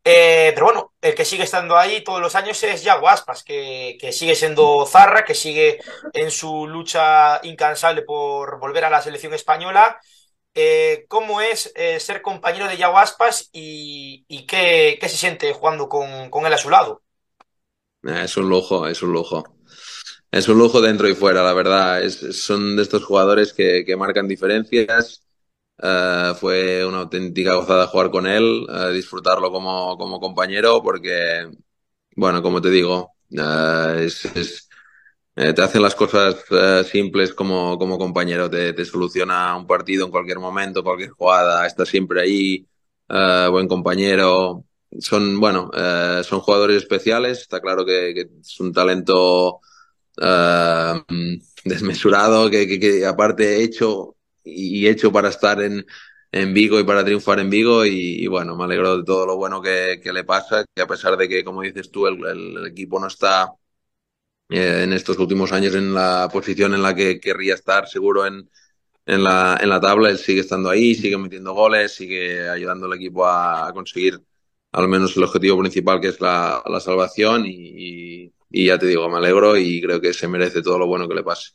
[0.09, 3.97] Eh, pero bueno, el que sigue estando ahí todos los años es Yago Aspas, que,
[3.99, 5.81] que, sigue siendo zarra, que sigue
[6.13, 9.99] en su lucha incansable por volver a la selección española.
[10.53, 15.51] Eh, ¿Cómo es eh, ser compañero de Yago Aspas y, y qué, qué, se siente
[15.51, 17.01] jugando con, con, él a su lado?
[18.01, 19.43] Es un lujo, es un lujo.
[20.31, 22.01] Es un lujo dentro y fuera, la verdad.
[22.07, 25.26] Son de estos jugadores que, que marcan diferencias
[25.79, 31.47] Uh, fue una auténtica gozada jugar con él, uh, disfrutarlo como, como, compañero, porque,
[32.15, 34.25] bueno, como te digo, uh, es,
[35.35, 36.37] eh, te hacen las cosas
[36.89, 42.21] simples como, como compañero, te, soluciona un partido en cualquier momento, cualquier jugada, está siempre
[42.21, 42.67] ahí,
[43.07, 44.65] buen compañero.
[44.99, 45.69] Son, bueno,
[46.23, 49.59] son jugadores especiales, está claro que, que es un talento
[51.63, 54.16] desmesurado, que, que, que aparte hecho
[54.47, 55.85] y hecho para estar en,
[56.31, 59.61] en Vigo y para triunfar en Vigo y, bueno, me alegro de todo lo bueno
[59.61, 62.67] que, que, le pasa, que a pesar de que, como dices tú, el, el, el
[62.67, 63.51] equipo no está
[64.49, 68.49] eh, en estos últimos años en la posición en la que querría estar, seguro en,
[69.05, 72.95] en, la, en la tabla, él sigue estando ahí, sigue metiendo goles, sigue ayudando al
[72.95, 74.21] equipo a, a conseguir
[74.73, 77.51] al menos el objetivo principal que es la, la salvación y,
[78.25, 81.07] y, y ya te digo, me alegro y creo que se merece todo lo bueno
[81.07, 81.51] que le pase.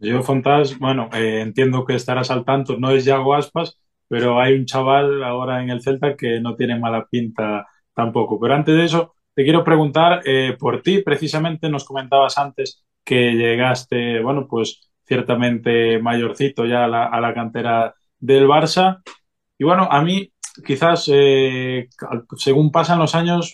[0.00, 4.54] Yo Fontás, bueno, eh, entiendo que estarás al tanto, no es Yago Aspas, pero hay
[4.54, 8.38] un chaval ahora en el Celta que no tiene mala pinta tampoco.
[8.38, 13.32] Pero antes de eso, te quiero preguntar eh, por ti, precisamente nos comentabas antes que
[13.32, 19.02] llegaste, bueno, pues ciertamente mayorcito ya a la, a la cantera del Barça.
[19.58, 20.32] Y bueno, a mí
[20.64, 21.88] quizás eh,
[22.36, 23.52] según pasan los años,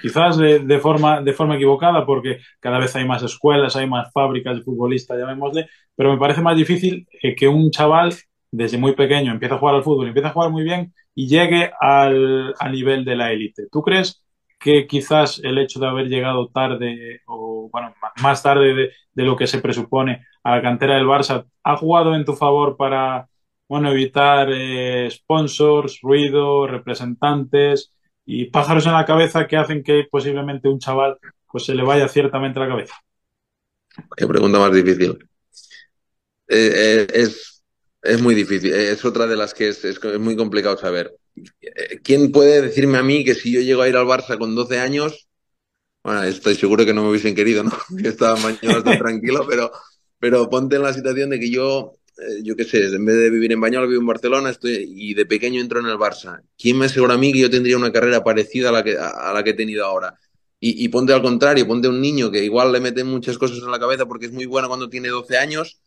[0.00, 4.12] quizás de, de, forma, de forma equivocada, porque cada vez hay más escuelas, hay más
[4.12, 8.14] fábricas de futbolistas, llamémosle, pero me parece más difícil eh, que un chaval
[8.50, 11.70] desde muy pequeño empiece a jugar al fútbol, empiece a jugar muy bien y llegue
[11.80, 13.64] al, nivel de la élite.
[13.70, 14.22] ¿Tú crees
[14.58, 19.36] que quizás el hecho de haber llegado tarde, o bueno, más tarde de, de lo
[19.36, 23.28] que se presupone a la cantera del Barça, ha jugado en tu favor para,
[23.68, 27.95] bueno, evitar eh, sponsors, ruido, representantes
[28.26, 31.16] y pájaros en la cabeza que hacen que posiblemente un chaval
[31.50, 32.94] pues se le vaya ciertamente la cabeza.
[34.16, 35.16] Qué pregunta más difícil.
[36.48, 37.62] Eh, eh, es,
[38.02, 38.74] es, muy difícil.
[38.74, 41.16] Es otra de las que es, es, es, muy complicado saber.
[42.02, 44.80] ¿Quién puede decirme a mí que si yo llego a ir al Barça con 12
[44.80, 45.28] años,
[46.02, 47.72] bueno, estoy seguro que no me hubiesen querido, ¿no?
[48.02, 49.72] Que estaba mañana tranquilo, pero,
[50.18, 52.05] pero ponte en la situación de que yo eh,
[52.42, 55.26] yo qué sé, en vez de vivir en Bañola, vivo en Barcelona estoy, y de
[55.26, 56.42] pequeño entro en el Barça.
[56.58, 59.32] ¿Quién me asegura a mí que yo tendría una carrera parecida a la que, a
[59.32, 60.18] la que he tenido ahora?
[60.58, 63.70] Y, y, ponte al contrario, ponte un niño que igual le mete muchas cosas en
[63.70, 65.78] la cabeza porque es muy bueno cuando tiene 12 años.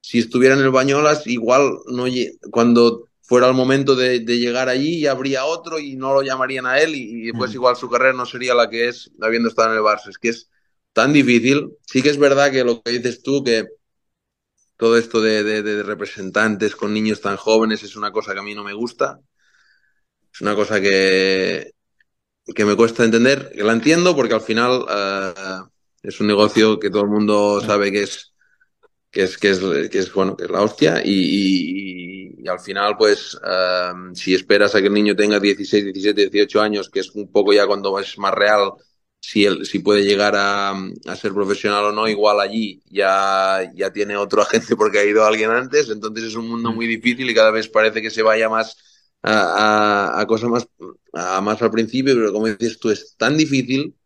[0.00, 2.06] Si estuviera en el Bañolas, igual no,
[2.50, 6.78] cuando fuera el momento de, de llegar allí habría otro y no lo llamarían a
[6.80, 9.78] él y, y después igual su carrera no sería la que es habiendo estado en
[9.78, 10.10] el Barça.
[10.10, 10.50] Es que es
[10.92, 11.72] tan difícil.
[11.86, 13.66] Sí que es verdad que lo que dices tú, que
[14.76, 18.64] todo esto de, representantes con niños tan jóvenes es una cosa que a mí no
[18.64, 19.20] me gusta.
[20.32, 21.72] Es una cosa que,
[22.56, 25.68] me cuesta entender, que la entiendo porque al final uh,
[26.02, 28.32] es un negocio que todo el mundo sabe que es
[29.10, 32.96] que es que es, que es bueno que es la hostia y, y, al final
[32.98, 37.10] pues uh, si esperas a que el niño tenga 16, 17, 18 años que es
[37.12, 38.72] un poco ya cuando es más real
[39.26, 43.92] si, él, si puede llegar a, a, ser profesional o no, igual allí ya, ya
[43.92, 47.34] tiene otro agente porque ha ido alguien antes, entonces es un mundo muy difícil y
[47.34, 48.76] cada vez parece que se vaya más
[49.22, 50.68] a, a, a cosas más,
[51.12, 53.96] a más al principio, pero como dices tú, es tan difícil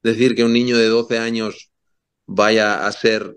[0.00, 1.72] decir que un niño de 12 años
[2.26, 3.36] vaya a ser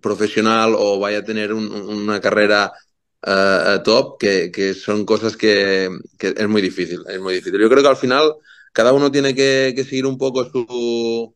[0.00, 2.72] profesional o vaya a tener un, una carrera
[3.24, 7.60] uh, top, que, que, son cosas que, que es muy difícil, es muy difícil.
[7.60, 8.34] Yo creo que al final
[8.74, 11.34] cada uno tiene que, seguir un poco su,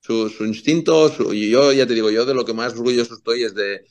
[0.00, 1.12] su, su instinto.
[1.32, 3.84] Y yo ya te digo, yo de lo que más orgulloso estoy es de,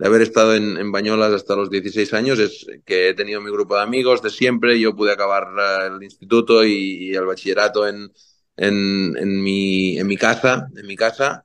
[0.00, 3.82] haber estado en, Bañolas hasta los 16 años, es que he tenido mi grupo de
[3.82, 4.78] amigos de siempre.
[4.78, 8.12] Yo pude acabar uh, el instituto y, el bachillerato en,
[8.56, 11.44] en, en, mi, en mi casa, en mi casa.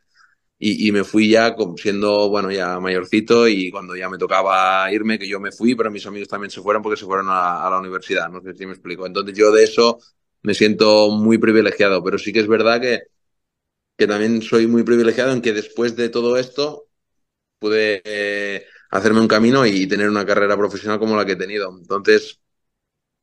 [0.60, 5.20] Y, y, me fui ya siendo, bueno, ya mayorcito y cuando ya me tocaba irme,
[5.20, 7.70] que yo me fui, pero mis amigos también se fueron porque se fueron a, a
[7.70, 9.06] la universidad, no sé si me explico.
[9.06, 10.00] Entonces yo de eso
[10.44, 13.02] me siento muy privilegiado, pero sí que es verdad que,
[13.98, 16.88] que también soy muy privilegiado en que después de todo esto
[17.60, 21.76] pude eh, hacerme un camino y tener una carrera profesional como la que he tenido.
[21.78, 22.40] Entonces,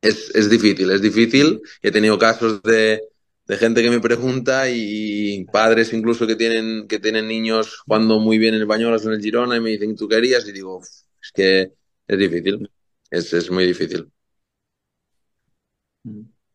[0.01, 1.61] es, es difícil, es difícil.
[1.83, 3.03] He tenido casos de,
[3.47, 8.39] de gente que me pregunta y padres incluso que tienen, que tienen niños jugando muy
[8.39, 10.47] bien en el Bañolas o en el Girona y me dicen, ¿tú querías?
[10.49, 11.73] Y digo, es que
[12.07, 12.71] es difícil,
[13.11, 14.11] es, es muy difícil.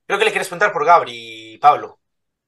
[0.06, 2.00] Creo que le quieres preguntar por Gabri, Pablo.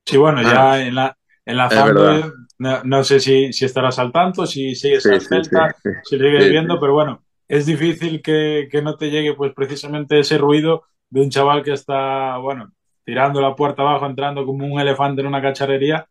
[0.05, 3.99] Sí, bueno, ya ah, en la, en la Zambe, no, no, sé si, si, estarás
[3.99, 7.65] al tanto, si sigues sí, al Celta, sí, sí, si sigues viendo, pero bueno, es
[7.65, 12.37] difícil que, que, no te llegue pues precisamente ese ruido de un chaval que está,
[12.37, 12.71] bueno,
[13.03, 16.07] tirando la puerta abajo, entrando como un elefante en una cacharrería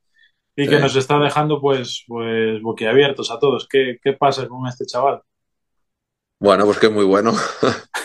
[0.56, 3.68] y que nos está dejando pues, pues boquiabiertos a todos.
[3.68, 5.20] ¿Qué, ¿Qué pasa con este chaval?
[6.40, 7.32] Bueno, pues que es muy bueno.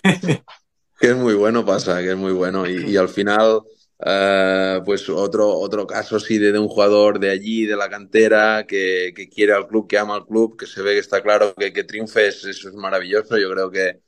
[1.01, 2.69] que es muy bueno pasa, que es muy bueno.
[2.69, 3.61] Y, al final,
[3.99, 9.13] uh, pues otro, otro caso sí de, un jugador de allí, de la cantera, que,
[9.33, 11.83] quiere al club, que ama al club, que se ve que está claro que, que
[11.83, 13.37] triunfe, eso es maravilloso.
[13.37, 14.01] Yo creo que,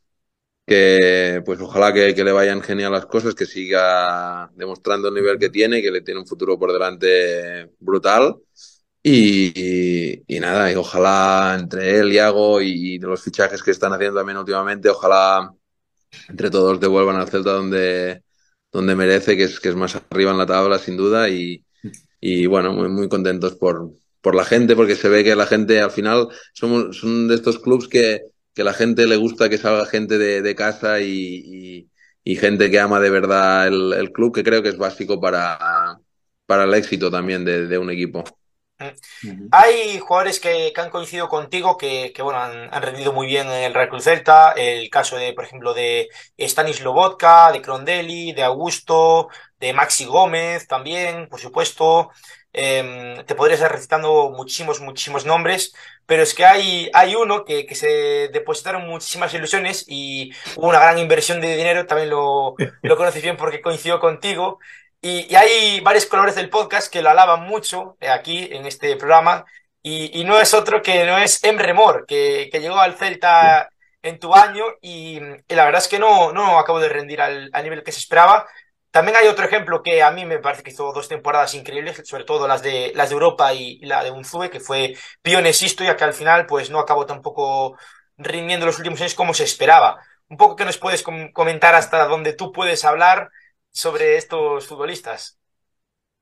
[0.67, 5.49] que pues ojalá que, le vayan genial las cosas, que siga demostrando el nivel que
[5.49, 8.37] tiene, que le tiene un futuro por delante brutal.
[9.05, 14.37] Y nada, y ojalá entre él, Iago y, y los fichajes que están haciendo también
[14.37, 15.53] últimamente, ojalá
[16.29, 18.23] entre todos devuelvan al Celta donde,
[18.71, 21.65] donde merece, que es, que es más arriba en la tabla, sin duda, y,
[22.19, 25.81] y bueno, muy, muy contentos por, por la gente, porque se ve que la gente
[25.81, 28.21] al final somos, son de estos clubs que,
[28.53, 31.89] que la gente le gusta que salga gente de, de casa y, y,
[32.23, 35.99] y, gente que ama de verdad el, el, club, que creo que es básico para,
[36.45, 38.23] para el éxito también de, de un equipo.
[39.51, 43.89] Hay jugadores que, han coincidido contigo que, bueno, han, rendido muy bien en el Real
[43.89, 44.53] Cruz Celta.
[44.53, 50.67] El caso de, por ejemplo, de Stanis Lobotka, de Crondelli, de Augusto, de Maxi Gómez
[50.67, 52.11] también, por supuesto.
[52.55, 55.73] Em, te podría estar recitando muchísimos, muchísimos nombres,
[56.05, 60.79] pero es que hay, hay uno que, que, se depositaron muchísimas ilusiones y hubo una
[60.79, 64.59] gran inversión de dinero, también lo, lo conoces bien porque coincidió contigo,
[65.03, 69.45] y, hay varios colores del podcast que lo alaban mucho eh, aquí en este programa.
[69.81, 73.69] Y, no es otro que no es Emre Mor, que, que llegó al Celta
[74.01, 77.83] en tu año y, la verdad es que no, no acabo de rendir al, nivel
[77.83, 78.47] que se esperaba.
[78.91, 82.23] También hay otro ejemplo que a mí me parece que hizo dos temporadas increíbles, sobre
[82.23, 86.05] todo las de, las de Europa y, la de Unzue, que fue Pionesisto, ya que
[86.05, 87.77] al final pues no acabó tampoco
[88.17, 89.99] rindiendo los últimos años como se esperaba.
[90.29, 93.29] Un poco que nos puedes comentar hasta dónde tú puedes hablar
[93.73, 95.37] sobre estos futbolistas?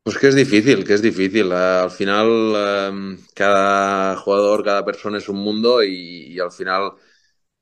[0.03, 1.51] Pues que es difícil, que es difícil.
[1.51, 2.27] al final,
[2.89, 6.93] em, cada jugador, cada persona es un mundo y, al final,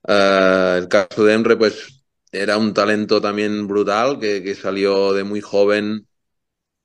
[0.08, 5.42] eh, el caso de Emre, pues era un talento también brutal que, salió de muy
[5.42, 6.08] joven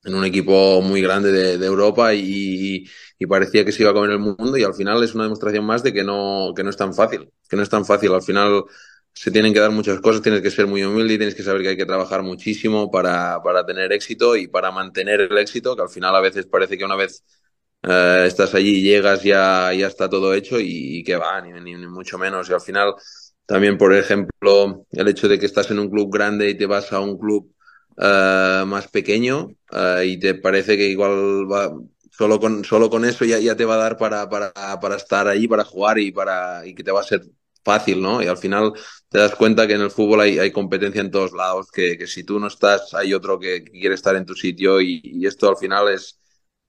[0.04, 2.86] en un equipo muy grande de, Europa y,
[3.18, 5.64] y, parecía que se iba a comer el mundo y al final es una demostración
[5.64, 8.12] más de que no, que no es tan fácil, que no es tan fácil.
[8.12, 8.64] Al final
[9.14, 11.62] se tienen que dar muchas cosas, tienes que ser muy humilde y tienes que saber
[11.62, 15.82] que hay que trabajar muchísimo para, para tener éxito y para mantener el éxito, que
[15.82, 17.24] al final a veces parece que una vez
[17.82, 21.86] eh, estás allí y llegas ya, ya está todo hecho y, que va, ni, ni,
[21.86, 22.50] mucho menos.
[22.50, 22.94] Y al final
[23.46, 26.92] también, por ejemplo, el hecho de que estás en un club grande y te vas
[26.92, 27.54] a un club
[27.96, 31.72] eh, más pequeño eh, y te parece que igual va,
[32.10, 35.28] solo con, solo con eso ya, ya te va a dar para, para, para estar
[35.28, 37.22] ahí, para jugar y, para, y que te va a ser
[37.64, 38.22] fácil, ¿no?
[38.22, 38.72] Y al final
[39.14, 42.08] te das cuenta que en el fútbol hay, hay competencia en todos lados, que, que,
[42.08, 45.56] si tú no estás, hay otro que, quiere estar en tu sitio y, esto al
[45.56, 46.18] final es,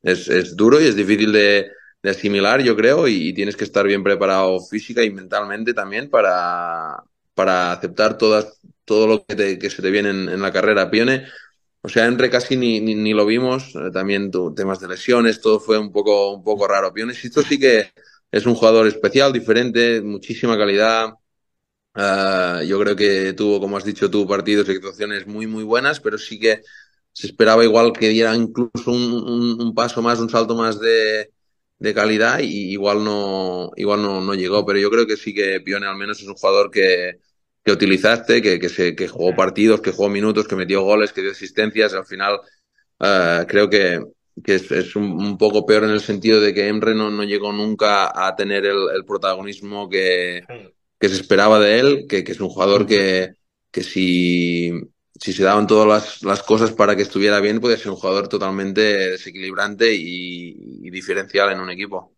[0.03, 1.71] es, es, duro y es difícil de,
[2.03, 7.03] de asimilar, yo creo, y, tienes que estar bien preparado física y mentalmente también para,
[7.33, 10.91] para aceptar todas, todo lo que, te, que se te viene en, la carrera.
[10.91, 11.25] Pione,
[11.81, 15.79] o sea, Enre casi ni, ni, lo vimos, eh, también temas de lesiones, todo fue
[15.79, 16.93] un poco, un poco raro.
[16.93, 17.91] Pione, esto sí que
[18.31, 21.15] es un jugador especial, diferente, muchísima calidad.
[21.95, 25.99] Ah, yo creo que tuvo, como has dicho tú, partidos y actuaciones muy, muy buenas,
[26.01, 26.61] pero sí que
[27.13, 31.31] se esperaba igual que diera incluso un, paso más, un salto más de,
[31.93, 34.65] calidad y igual no, igual no, no, llegó.
[34.65, 37.19] Pero yo creo que sí que Pione al menos es un jugador que,
[37.63, 41.21] que utilizaste, que, que, se, que jugó partidos, que jugó minutos, que metió goles, que
[41.21, 41.93] dio asistencias.
[41.93, 42.39] Al final
[42.99, 44.01] ah, creo que,
[44.43, 48.11] que es, un, poco peor en el sentido de que Emre no, no llegó nunca
[48.27, 50.43] a tener el, protagonismo que,
[51.07, 53.33] que, se esperaba de él, que, que es un jugador que,
[53.71, 54.71] que si,
[55.19, 58.27] si se daban todas las, las, cosas para que estuviera bien, puede ser un jugador
[58.27, 62.11] totalmente desequilibrante y, diferencial en un equipo.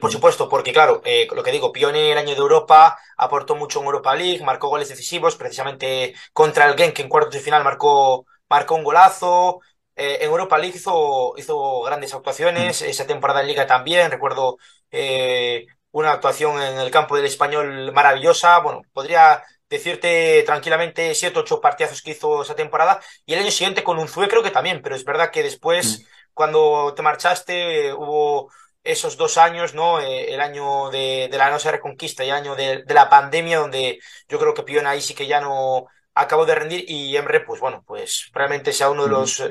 [0.00, 3.80] Por supuesto, porque claro, eh, lo que digo, Pione el año de Europa aportó mucho
[3.80, 8.26] en Europa League, marcó goles decisivos, precisamente contra el Genk en cuartos de final marcó,
[8.48, 9.60] marcó un golazo,
[9.94, 12.84] eh, en Europa League hizo, hizo grandes actuaciones, mm.
[12.86, 14.56] esa temporada en Liga también, recuerdo
[14.90, 21.60] eh, una actuación en el campo del español maravillosa, bueno, podría decirte tranquilamente siete ocho
[21.60, 24.82] partidazos que hizo esa temporada, y el año siguiente con un Zue creo que también,
[24.82, 26.04] pero es verdad que después, mm.
[26.34, 28.50] cuando te marchaste, hubo
[28.82, 30.00] esos dos años, ¿no?
[30.00, 34.40] Eh, el año de, la no reconquista y el año de, la pandemia, donde yo
[34.40, 37.84] creo que Piona ahí sí que ya no acabó de rendir y Emre, pues bueno,
[37.86, 39.44] pues realmente sea uno de los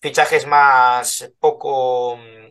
[0.00, 2.48] fichajes más poco mm,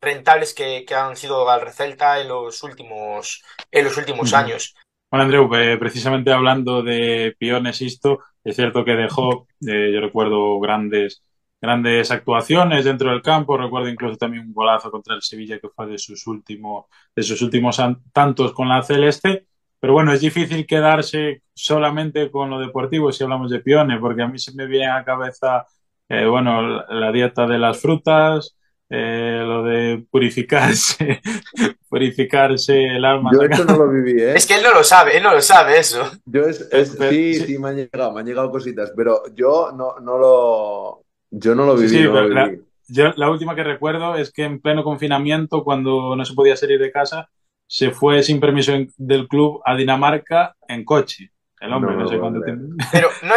[0.00, 4.74] rentables que, han sido al Recelta en los últimos, en los últimos años.
[5.10, 10.58] Bueno, Andreu, eh, precisamente hablando de Piones esto, es cierto que dejó, eh, yo recuerdo
[10.60, 11.22] grandes,
[11.60, 15.86] grandes actuaciones dentro del campo, recuerdo incluso también un golazo contra el Sevilla que fue
[15.86, 17.80] de sus últimos, de sus últimos
[18.12, 19.46] tantos con la Celeste,
[19.80, 24.28] pero bueno, es difícil quedarse solamente con lo deportivo si hablamos de Piones, porque a
[24.28, 25.66] mí se me viene a la cabeza
[26.10, 28.56] eh, bueno, la dieta de las frutas,
[28.92, 31.20] eh, lo de purificarse,
[31.88, 33.30] purificarse el alma.
[33.32, 34.34] Yo eso no lo viví, ¿eh?
[34.34, 36.10] Es que él no lo sabe, él no lo sabe eso.
[36.26, 36.68] Yo es,
[37.08, 41.54] sí, sí, me han llegado, me han llegado cositas, pero yo no, no lo, yo
[41.54, 41.88] no lo viví.
[41.88, 42.52] Sí, La,
[42.88, 46.80] yo, la última que recuerdo es que en pleno confinamiento, cuando no se podía salir
[46.80, 47.30] de casa,
[47.68, 51.30] se fue sin permiso del club a Dinamarca en coche.
[51.60, 52.74] El hombre, no, sé cuánto tiempo.
[52.90, 53.34] Pero, no,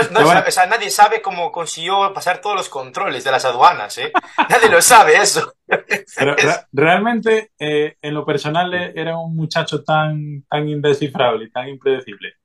[0.48, 4.14] o sea, nadie sabe cómo consiguió pasar todos los controles de las aduanas, ¿eh?
[4.50, 5.54] Nadie lo sabe eso.
[5.68, 6.36] Pero
[6.72, 12.36] realmente, eh, en lo personal, eh, era un muchacho tan, tan indescifrable y tan impredecible.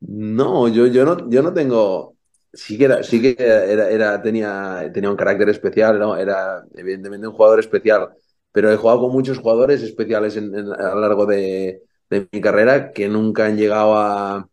[0.00, 2.16] No, yo, yo no, yo no tengo.
[2.54, 6.16] Sí que era, sí que era, era, tenía, tenía un carácter especial, ¿no?
[6.16, 8.08] Era evidentemente un jugador especial.
[8.52, 13.46] pero he jugado con muchos jugadores especiales a lo largo de, mi carrera que nunca
[13.46, 14.48] han llegado a,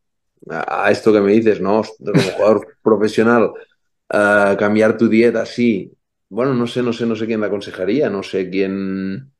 [0.50, 1.82] a, esto que me dices, ¿no?
[1.98, 3.52] Como jugador profesional,
[4.08, 5.92] cambiar tu dieta así.
[6.30, 9.32] Bueno, no sé, no sé, no sé quién me aconsejaría, no sé quién.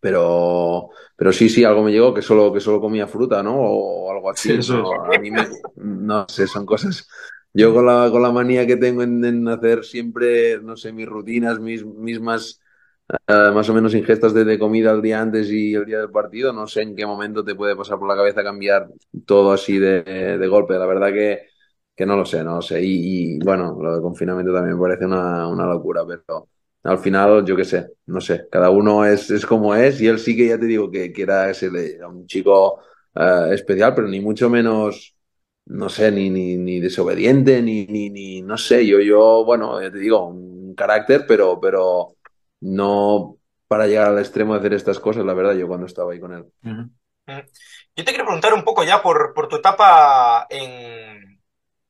[0.00, 3.54] Pero, pero sí, sí, algo me llegó que solo, que solo comía fruta, ¿no?
[3.56, 4.58] O algo así.
[4.68, 5.04] ¿no?
[5.04, 5.46] A mí me,
[5.76, 7.08] no sé, son cosas.
[7.54, 11.60] Yo con la, con la manía que tengo en, hacer siempre, no sé, mis rutinas,
[11.60, 12.61] mis mismas
[13.08, 16.52] eh, más o menos ingestas de, comida el día antes y el día del partido,
[16.52, 18.88] no sé en qué momento te puede pasar por la cabeza cambiar
[19.26, 20.74] todo así de, golpe.
[20.78, 21.48] La verdad que,
[21.94, 22.80] que, no lo sé, no lo sé.
[22.82, 26.48] Y, bueno, lo de confinamiento también me parece una, una locura, pero
[26.84, 30.18] al final, yo qué sé, no sé, cada uno es, es como es y él
[30.18, 31.68] sí que ya te digo que, que era, ese,
[32.04, 32.80] un chico
[33.14, 35.14] eh, especial, pero ni mucho menos
[35.66, 39.90] no sé, ni, ni, ni desobediente, ni, ni, ni, no sé, yo, yo, bueno, ya
[39.90, 42.16] te digo, un carácter, pero, pero
[42.62, 43.36] no
[43.68, 46.32] para llegar al extremo de hacer estas cosas, la verdad, yo cuando estaba ahí con
[46.34, 46.44] él.
[47.96, 51.40] Yo te quiero preguntar un poco ya por, por tu etapa en,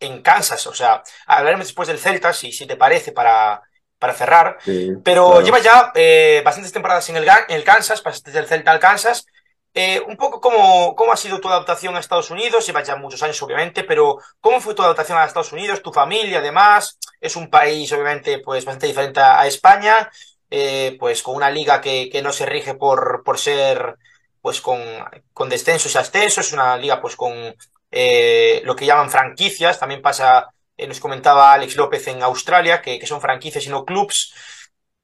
[0.00, 3.62] en Kansas, o sea, hablaremos después del Celta, si, si te parece, para,
[3.98, 4.58] para cerrar,
[5.02, 8.80] pero llevas ya eh, bastantes temporadas en el, en el Kansas, pasaste del Celta al
[8.80, 9.26] Kansas,
[9.74, 13.22] eh, un poco cómo, cómo ha sido tu adaptación a Estados Unidos, llevas ya muchos
[13.22, 16.98] años obviamente, pero ¿cómo fue tu adaptación a Estados Unidos, tu familia además?
[17.20, 20.10] Es un país obviamente pues bastante diferente a España,
[20.54, 23.96] eh, pues con una liga que, que, no se rige por, por ser
[24.42, 24.78] pues con,
[25.32, 27.56] con descensos y ascensos, una liga pues con
[27.90, 33.06] eh, lo que llaman franquicias, también pasa, nos comentaba Alex López en Australia, que, que
[33.06, 34.34] son franquicias y no clubs.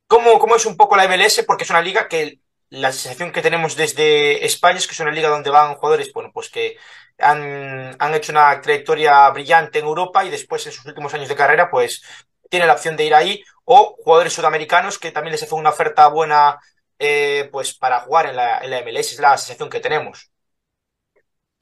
[0.06, 1.44] ¿Cómo, ¿Cómo es un poco la MLS?
[1.46, 5.12] Porque es una liga que la sensación que tenemos desde España es que es una
[5.12, 6.76] liga donde van jugadores, bueno, pues que
[7.18, 11.36] han, han hecho una trayectoria brillante en Europa y después en sus últimos años de
[11.36, 12.02] carrera, pues
[12.48, 16.08] tiene la opción de ir ahí, o jugadores sudamericanos que también les hace una oferta
[16.08, 16.58] buena
[16.98, 20.30] eh, pues para jugar en la, en la MLS, es la sensación que tenemos.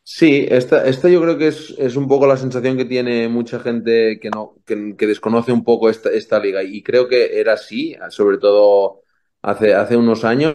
[0.03, 3.59] Sí, esta, esta yo creo que es, es, un poco la sensación que tiene mucha
[3.59, 6.63] gente que no, que, que desconoce un poco esta, esta, liga.
[6.63, 9.03] Y creo que era así, sobre todo
[9.43, 10.55] hace, hace unos años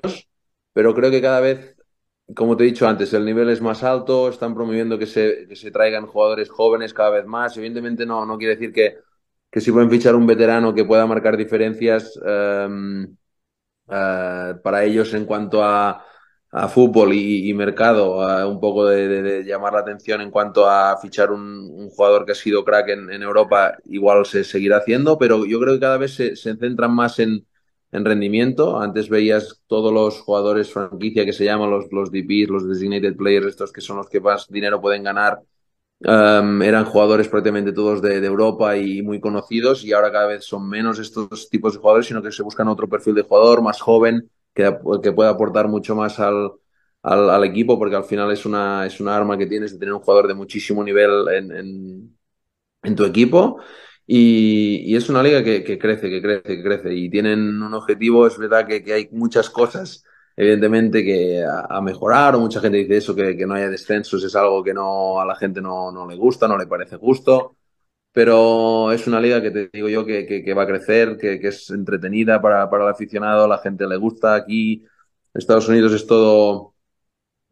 [0.73, 1.75] pero creo que cada vez,
[2.35, 5.55] como te he dicho antes, el nivel es más alto, están promoviendo que se, que
[5.55, 7.57] se traigan jugadores jóvenes cada vez más.
[7.57, 8.99] Evidentemente no, no quiere decir que,
[9.51, 13.15] que si pueden fichar un veterano que pueda marcar diferencias uh,
[14.63, 16.05] para ellos en cuanto a,
[16.51, 21.31] a fútbol y, mercado, uh, un poco de, llamar la atención en cuanto a fichar
[21.31, 25.73] un, jugador que ha sido crack en, Europa, igual se seguirá haciendo, pero yo creo
[25.75, 27.45] que cada vez se, centran más en,
[27.91, 28.79] en rendimiento.
[28.79, 33.47] Antes veías todos los jugadores franquicia que se llaman los, los DPs, los designated players,
[33.47, 35.41] estos que son los que más dinero pueden ganar.
[36.03, 40.67] Um, eran jugadores prácticamente todos de, Europa y muy conocidos y ahora cada vez son
[40.67, 44.27] menos estos tipos de jugadores, sino que se buscan otro perfil de jugador más joven
[44.55, 46.53] que, que pueda aportar mucho más al,
[47.03, 49.93] al, al, equipo porque al final es una, es una arma que tienes de tener
[49.93, 52.17] un jugador de muchísimo nivel en, en,
[52.83, 53.59] en tu equipo
[54.07, 56.93] y, y, es una liga que, que, crece, que crece, que crece.
[56.95, 60.03] Y tienen un objetivo, es verdad que, que hay muchas cosas,
[60.35, 64.23] evidentemente, que a, a, mejorar, o mucha gente dice eso, que, que no haya descensos,
[64.23, 67.57] es algo que no a la gente no, no le gusta, no le parece justo.
[68.13, 71.39] Pero es una liga que te digo yo que, que, que va a crecer, que,
[71.39, 74.35] que es entretenida para, para el aficionado, a la gente le gusta.
[74.35, 74.83] Aquí,
[75.33, 76.75] Estados Unidos es todo,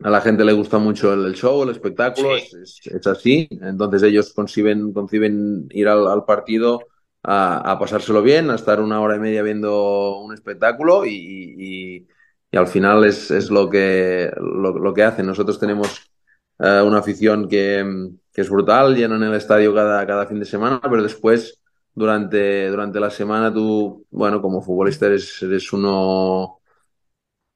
[0.03, 2.43] a la gente le gusta mucho el, show, el espectáculo, sí.
[2.61, 3.47] es, es, es, así.
[3.61, 6.81] Entonces ellos conciben, conciben ir al, al partido
[7.23, 11.11] a, a, pasárselo bien, a estar una hora y media viendo un espectáculo y,
[11.57, 12.07] y,
[12.51, 15.25] y al final es, es lo, que, lo, lo, que hacen.
[15.25, 16.11] Nosotros tenemos
[16.59, 20.81] uh, una afición que, que, es brutal, llenan el estadio cada, cada fin de semana,
[20.81, 21.61] pero después
[21.93, 26.59] durante, durante la semana tú, bueno, como futbolista eres, eres uno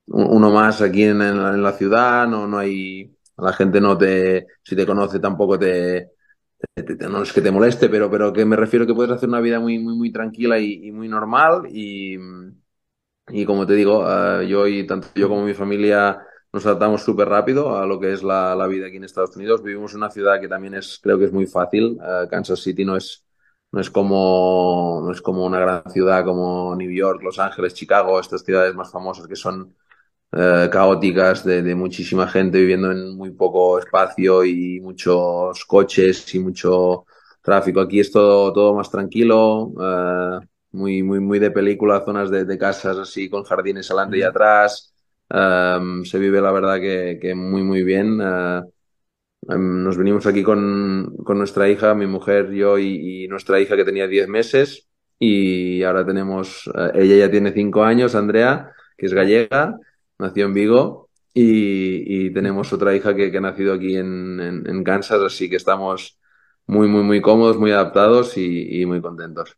[0.06, 4.76] uno más aquí en, en, la ciudad, no, no hay, la gente no te, si
[4.76, 6.12] te conoce tampoco te,
[7.10, 9.60] no es que te moleste, pero, pero que me refiero que puedes hacer una vida
[9.60, 12.18] muy, muy, muy tranquila y, y muy normal y,
[13.30, 16.20] y como te digo, uh, yo y tanto yo como mi familia
[16.52, 19.64] nos adaptamos súper rápido a lo que es la, vida aquí en Estados Unidos.
[19.64, 21.98] Vivimos en una ciudad que también es, creo que es muy fácil.
[22.00, 23.26] Uh, Kansas City no es,
[23.72, 28.20] no es como, no es como una gran ciudad como New York, Los Ángeles, Chicago,
[28.20, 29.76] estas ciudades más famosas que son
[30.36, 37.06] eh, caóticas de, muchísima gente viviendo en muy poco espacio y muchos coches y mucho
[37.42, 37.82] tráfico.
[37.82, 40.40] Aquí es todo, todo más tranquilo, eh,
[40.74, 44.94] muy, muy, muy de película, zonas de, de casas así con jardines adelante y atrás.
[45.30, 48.20] Um, se vive la verdad que, que muy, muy bien.
[48.22, 48.62] Uh,
[49.48, 53.76] um, nos venimos aquí con, con, nuestra hija, mi mujer, yo y, y nuestra hija
[53.76, 54.88] que tenía 10 meses
[55.20, 59.80] y ahora tenemos, uh, ella ya tiene 5 años, Andrea, que es gallega,
[60.20, 65.50] nació en Vigo y, tenemos otra hija que, ha nacido aquí en, en, Kansas, así
[65.50, 66.20] que estamos
[66.68, 69.58] muy, muy, muy cómodos, muy adaptados y, muy contentos.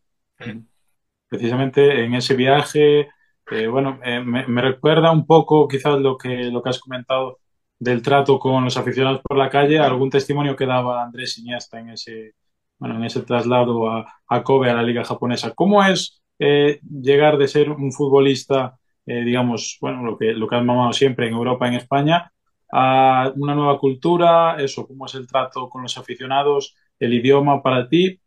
[1.27, 3.09] Precisamente en ese viaje,
[3.51, 7.39] eh, bueno, eh, me, recuerda un poco quizás lo que, lo que has comentado
[7.79, 11.89] del trato con los aficionados por la calle, algún testimonio que daba Andrés Iniesta en
[11.89, 12.35] ese,
[12.79, 15.53] bueno, en ese traslado a, a Kobe, a la liga japonesa.
[15.53, 20.65] ¿Cómo es eh, llegar de ser un futbolista digamos, bueno, lo que, lo que has
[20.65, 22.31] mamado siempre en Europa, en España,
[22.71, 27.87] a una nueva cultura, eso, cómo es el trato con los aficionados, el idioma para
[27.87, 28.19] ti,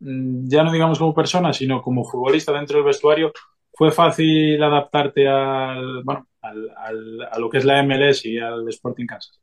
[0.00, 3.32] ya no digamos como persona, sino como futbolista dentro del vestuario,
[3.72, 9.06] ¿fue fácil adaptarte al, bueno, al, a lo que es la MLS y al Sporting
[9.06, 9.40] Kansas?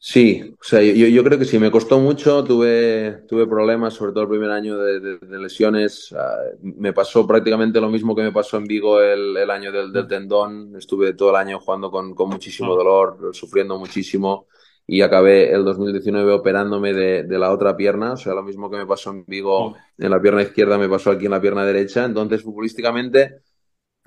[0.00, 4.12] Sí, o sea, yo, yo, creo que sí, me costó mucho, tuve, tuve problemas, sobre
[4.12, 6.14] todo el primer año de, lesiones.
[6.62, 10.06] me pasó prácticamente lo mismo que me pasó en Vigo el, el año del, del,
[10.06, 10.76] tendón.
[10.76, 14.46] Estuve todo el año jugando con, con muchísimo dolor, sufriendo muchísimo
[14.88, 18.14] y acabé el 2019 operándome de, de, la otra pierna.
[18.14, 21.10] O sea, lo mismo que me pasó en Vigo en la pierna izquierda me pasó
[21.10, 22.04] aquí en la pierna derecha.
[22.04, 23.42] Entonces, futbolísticamente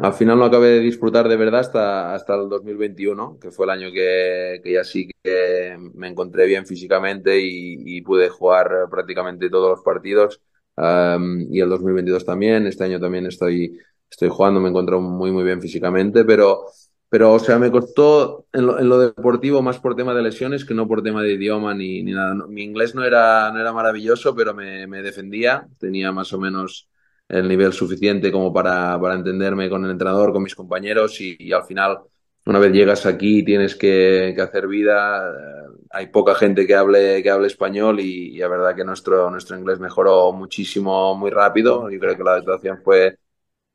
[0.01, 3.69] al final no acabé de disfrutar de verdad hasta, hasta el 2021, que fue el
[3.69, 9.69] año que, que ya sí que me encontré bien físicamente y, pude jugar prácticamente todos
[9.69, 10.41] los partidos.
[10.77, 13.77] y el 2022 también, este año también estoy,
[14.09, 16.65] estoy jugando, me encuentro muy, muy bien físicamente, pero,
[17.11, 20.63] pero o sea, me costó en lo, en lo, deportivo más por tema de lesiones
[20.63, 22.33] que no por tema de idioma ni, ni nada.
[22.47, 26.89] Mi inglés no era, no era maravilloso, pero me, me defendía, tenía más o menos
[27.27, 31.65] el nivel suficiente como para, para entenderme con el entrenador, con mis compañeros y, al
[31.65, 31.99] final,
[32.45, 37.21] una vez llegas aquí tienes que, que hacer vida, eh, hay poca gente que hable,
[37.21, 41.89] que hable español y, la verdad que nuestro, nuestro inglés mejoró muchísimo, muy rápido.
[41.89, 43.17] Yo creo que la adaptación fue,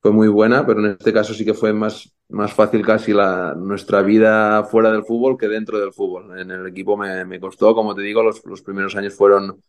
[0.00, 3.54] fue muy buena, pero en este caso sí que fue más, más fácil casi la,
[3.54, 6.38] nuestra vida fuera del fútbol que dentro del fútbol.
[6.38, 9.62] En el equipo me, me costó, como te digo, los, los primeros años fueron,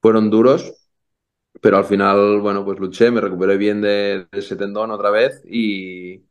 [0.00, 0.84] fueron duros
[1.60, 6.22] pero al final, bueno, pues luché, me recuperé bien de, ese tendón otra vez y,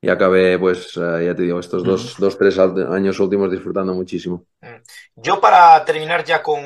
[0.00, 4.46] y acabé, pues, eh, ya te digo, estos dos, dos, tres años últimos disfrutando muchísimo.
[4.60, 4.82] Mm.
[5.16, 6.62] Yo para terminar ya con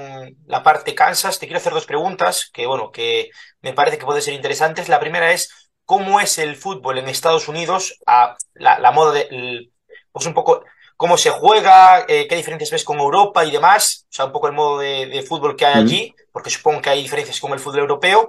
[0.47, 3.31] la parte Kansas, te quiero hacer dos preguntas que, bueno, que
[3.63, 4.89] me parece que pueden ser interesantes.
[4.89, 9.71] La primera es, ¿cómo es el fútbol en Estados Unidos a la, la moda de,
[10.13, 10.65] pues un poco
[10.97, 14.49] cómo se juega, eh, qué diferencias ves con Europa y demás, o sea, un poco
[14.49, 17.81] el modo de, fútbol que hay allí, porque supongo que hay diferencias con el fútbol
[17.81, 18.29] europeo.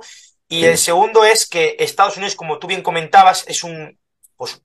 [0.50, 3.98] Y el segundo es que Estados Unidos, como tú bien comentabas, es un,
[4.38, 4.62] pues,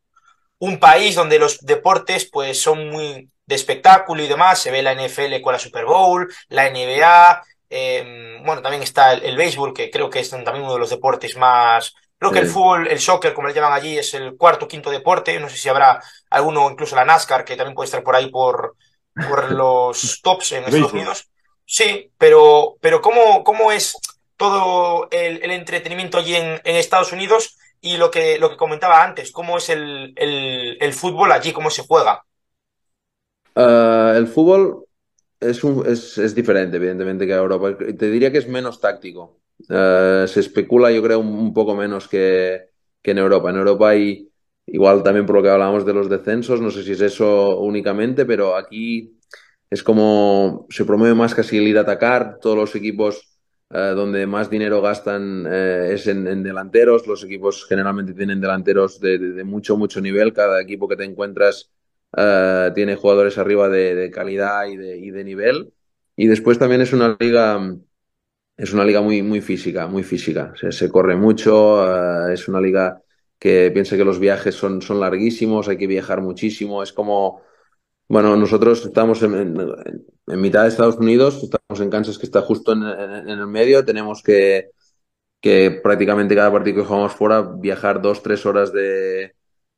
[0.59, 4.61] un país donde los deportes pues, son muy de espectáculo y demás.
[4.61, 9.25] Se ve la NFL con la Super Bowl, la NBA, em, bueno, también está el,
[9.25, 12.47] el, béisbol, que creo que es también uno de los deportes más, Creo que el
[12.47, 15.41] fútbol, el soccer, como le llaman allí, es el cuarto o quinto deporte.
[15.41, 16.01] No sé si habrá
[16.31, 18.77] alguno, incluso la NASCAR, que también puede estar por ahí por,
[19.29, 21.29] por los tops en Estados Unidos.
[21.65, 23.97] Sí, pero, pero ¿cómo, cómo es
[24.37, 27.59] todo el, entretenimiento allí en, Estados Unidos?
[27.81, 31.53] Y lo que, lo que comentaba antes, ¿cómo es el, el, fútbol allí?
[31.53, 32.23] ¿Cómo se juega?
[33.57, 34.85] Uh, el fútbol
[35.41, 37.77] es, un, es, es, diferente, evidentemente, que Europa.
[37.77, 39.42] Te diría que es menos táctico.
[39.69, 42.71] Eh, se especula, yo creo, un, poco menos que,
[43.03, 43.51] en Europa.
[43.51, 44.29] En Europa hay,
[44.67, 48.25] igual también por lo que hablábamos de los descensos, no sé si es eso únicamente,
[48.25, 49.19] pero aquí
[49.71, 52.39] es como se promueve más casi el ir a atacar.
[52.41, 53.39] Todos los equipos
[53.71, 57.07] eh, donde más dinero gastan eh, es en, delanteros.
[57.07, 60.33] Los equipos generalmente tienen delanteros de, mucho, mucho nivel.
[60.33, 61.71] Cada equipo que te encuentras
[62.75, 65.73] tiene jugadores arriba de, calidad y de nivel.
[66.17, 67.59] Y después también es una liga
[68.57, 70.53] es una liga muy, muy física, muy física.
[70.71, 71.85] se corre mucho,
[72.31, 73.03] eh, es una liga
[73.39, 76.83] que piensa que los viajes son, son larguísimos, hay que viajar muchísimo.
[76.83, 77.43] Es como,
[78.09, 79.57] bueno, nosotros estamos en,
[80.27, 84.71] mitad de Estados Unidos, estamos en Kansas que está justo en, el medio, tenemos que,
[85.41, 89.35] que prácticamente cada partido que jugamos fuera viajar dos, tres horas de,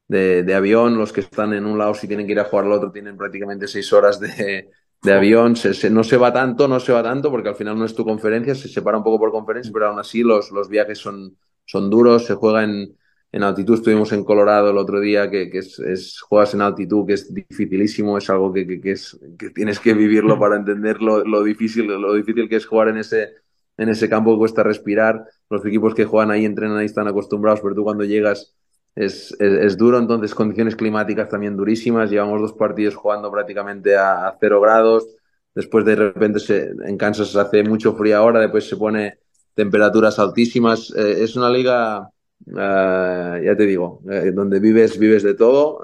[0.08, 0.98] de, avión.
[0.98, 3.16] Los que están en un lado, si tienen que ir a jugar al otro, tienen
[3.16, 4.70] prácticamente seis horas de,
[5.04, 7.84] de avión, se, no se va tanto, no se va tanto, porque al final no
[7.84, 10.98] es tu conferencia, se separa un poco por conferencia, pero aún así los, los viajes
[10.98, 11.36] son,
[11.66, 12.96] son duros, se juega en,
[13.30, 17.12] en altitud, estuvimos en Colorado el otro día, que, que es, juegas en altitud, que
[17.12, 21.42] es dificilísimo, es algo que, que, es, que tienes que vivirlo para entender lo, lo,
[21.42, 23.28] difícil, lo difícil que es jugar en ese,
[23.76, 25.26] en ese campo que cuesta respirar.
[25.50, 28.54] Los equipos que juegan ahí, entrenan ahí, están acostumbrados, pero tú cuando llegas
[28.94, 32.10] es, es, duro, entonces condiciones climáticas también durísimas.
[32.10, 35.06] Llevamos dos partidos jugando prácticamente a, cero grados.
[35.54, 39.18] Después de repente se, en Kansas hace mucho frío ahora, después se pone
[39.54, 40.92] temperaturas altísimas.
[40.96, 42.10] Eh, es una liga
[42.46, 44.02] ya te digo,
[44.34, 45.80] donde vives, vives de todo,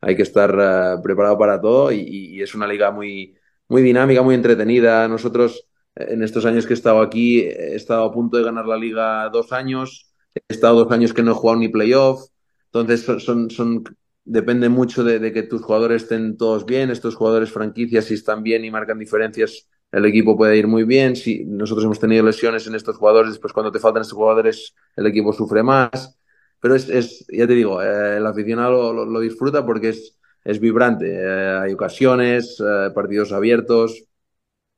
[0.00, 3.36] hay que estar preparado para todo y, y, es una liga muy,
[3.68, 5.08] muy dinámica, muy entretenida.
[5.08, 8.76] Nosotros, en estos años que he estado aquí, he estado a punto de ganar la
[8.76, 12.28] liga dos años, he estado dos años que no he jugado ni playoff,
[12.66, 13.84] entonces son, son,
[14.24, 18.64] depende mucho de, que tus jugadores estén todos bien, estos jugadores franquicias si están bien
[18.64, 21.16] y marcan diferencias, el equipo puede ir muy bien.
[21.16, 25.06] Si nosotros hemos tenido lesiones en estos jugadores, después cuando te faltan estos jugadores, el
[25.06, 26.16] equipo sufre más.
[26.60, 30.60] Pero es, es ya te digo, eh, el aficionado lo, lo, disfruta porque es, es
[30.60, 31.06] vibrante.
[31.12, 34.04] Eh, hay ocasiones, eh, partidos abiertos,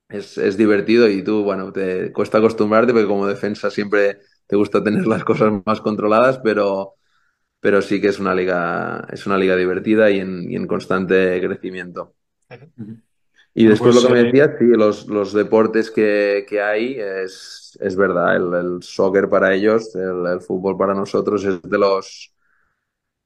[0.08, 4.20] es, es, divertido y tú, bueno, te cuesta acostumbrarte porque como defensa siempre
[4.52, 6.96] te gusta tener las cosas más controladas, pero,
[7.58, 11.40] pero sí que es una liga, es una liga divertida y en, y en constante
[11.40, 12.12] crecimiento.
[13.54, 17.00] Y después pues, lo que me eh, decías, sí, los, los deportes que, que, hay
[17.00, 21.78] es, es verdad, el, el, soccer para ellos, el, el, fútbol para nosotros es de
[21.78, 22.34] los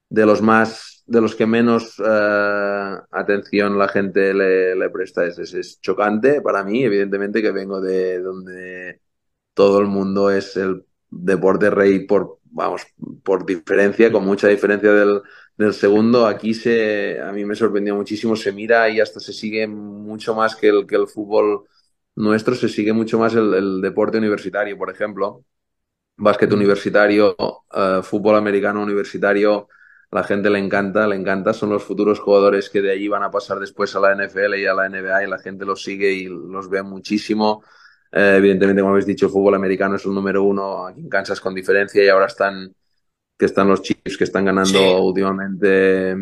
[0.09, 5.25] de los más, de los que menos uh, atención la gente le, le presta.
[5.25, 9.01] Es, es, es, chocante para mí, evidentemente, que vengo de donde
[9.53, 12.83] todo el mundo es el deporte rey por, vamos,
[13.23, 15.21] por diferencia, con mucha diferencia del,
[15.57, 16.27] del segundo.
[16.27, 20.55] Aquí se, a mí me sorprendió muchísimo, se mira y hasta se sigue mucho más
[20.55, 21.65] que el, que el fútbol
[22.15, 25.43] nuestro, se sigue mucho más el, el deporte universitario, por ejemplo.
[26.17, 29.67] Básquet universitario, uh, fútbol americano universitario,
[30.11, 33.29] la gente le encanta, le encanta, son los futuros jugadores que de allí van a
[33.31, 36.25] pasar después a la NFL y a la NBA y la gente los sigue y
[36.25, 37.63] los ve muchísimo.
[38.11, 41.41] Eh, evidentemente, como habéis dicho, el fútbol americano es el número uno aquí en Kansas
[41.41, 42.73] con diferencia y ahora están
[43.37, 44.95] que están los Chiefs que están ganando sí.
[44.99, 46.15] últimamente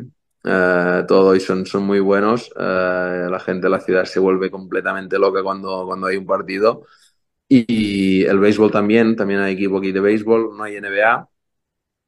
[0.43, 2.51] eh, todo y son, son muy buenos.
[2.57, 6.85] Eh, la gente de la ciudad se vuelve completamente loca cuando, cuando hay un partido.
[7.47, 11.29] Y el béisbol también, también hay equipo aquí de béisbol, no hay NBA.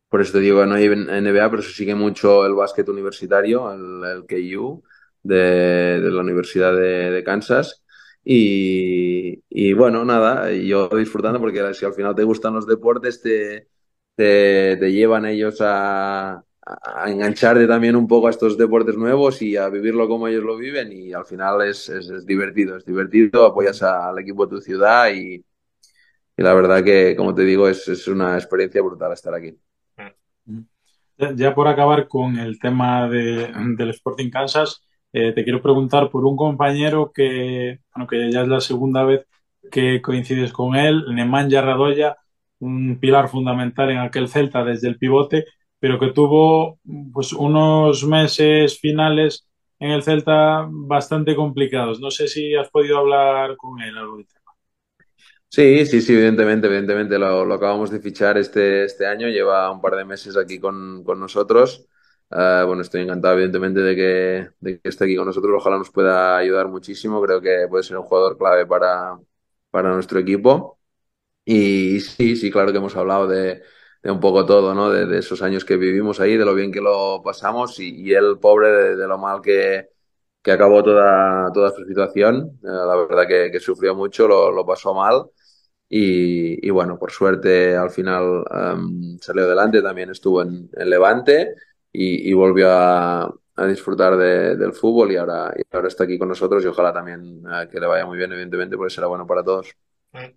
[0.09, 3.71] Por eso te digo que no hay NBA, pero se sigue mucho el básquet universitario,
[3.73, 4.83] el, el KU
[5.23, 7.83] de, de, la Universidad de, de Kansas.
[8.29, 13.69] Y, y, bueno, nada, yo disfrutando porque si al final te gustan los deportes, te,
[14.17, 19.69] te, llevan ellos a, a, engancharte también un poco a estos deportes nuevos y a
[19.69, 24.19] vivirlo como ellos lo viven y al final es, es, divertido, es divertido, apoyas al
[24.19, 28.35] equipo de tu ciudad y, y, la verdad que, como te digo, es, es una
[28.35, 29.57] experiencia brutal estar aquí.
[31.37, 34.85] Ya por acabar con el tema de, del Sporting Kansas,
[35.17, 39.25] eh, te quiero preguntar por un compañero que, bueno, que ya es la segunda vez
[39.71, 42.17] que coincides con él, Nemanja Radoya,
[42.59, 45.45] un pilar fundamental en aquel Celta desde el pivote,
[45.79, 46.79] pero que tuvo
[47.11, 49.47] pues, unos meses finales
[49.79, 51.99] en el Celta bastante complicados.
[51.99, 54.51] No sé si has podido hablar con él algo de tema.
[55.49, 59.81] Sí, sí, sí, evidentemente, evidentemente lo, lo, acabamos de fichar este, este año, lleva un
[59.81, 61.87] par de meses aquí con, con nosotros.
[62.29, 65.53] Uh, bueno, estoy encantado, evidentemente, de que, de que esté aquí con nosotros.
[65.55, 67.21] Ojalá nos pueda ayudar muchísimo.
[67.21, 69.17] Creo que puede ser un jugador clave para,
[69.71, 70.79] para nuestro equipo.
[71.45, 73.63] Y sí, sí, claro que hemos hablado de,
[74.03, 74.91] de un poco todo, ¿no?
[74.91, 78.39] De, esos años que vivimos ahí, de lo bien que lo pasamos y, y él,
[78.41, 79.89] pobre, de, lo mal que,
[80.41, 82.59] que acabó toda, toda su situación.
[82.61, 85.25] Uh, la verdad que, sufrió mucho, lo, pasó mal.
[85.89, 91.55] Y, bueno, por suerte al final um, salió adelante, también estuvo en, en Levante
[91.99, 93.33] y, y volvió a,
[93.67, 97.43] disfrutar de, del fútbol y ahora, y ahora está aquí con nosotros y ojalá también
[97.43, 99.75] uh, que le vaya muy bien, evidentemente, porque será bueno para todos.
[100.11, 100.27] Mm.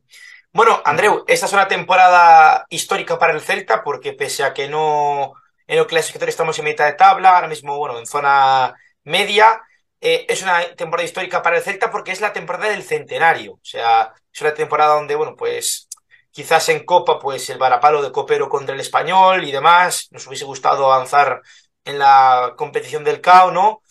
[0.55, 5.35] Bueno, Andreu, esta es una temporada histórica para el Celta porque pese a que no
[5.67, 9.61] en el clasificatorio estamos en mitad de tabla, ahora mismo, bueno, en zona media,
[10.01, 13.53] eh, es una temporada histórica para el Celta porque es la temporada del centenario.
[13.53, 15.90] O sea, es una temporada donde, bueno, pues
[16.31, 20.45] quizás en Copa, pues el varapalo de Copero contra el Español y demás, nos hubiese
[20.45, 21.43] gustado avanzar
[21.85, 23.83] en la competición del CAO, ¿no?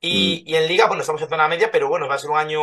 [0.00, 0.48] Y, mm.
[0.50, 2.62] y en Liga, bueno, estamos en zona media, pero bueno, va a ser un año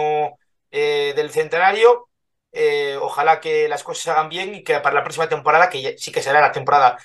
[0.72, 2.10] eh, del centenario
[2.52, 5.98] eh, ojalá que las cosas se hagan bien y que para la próxima temporada, que
[5.98, 6.98] sí que será la temporada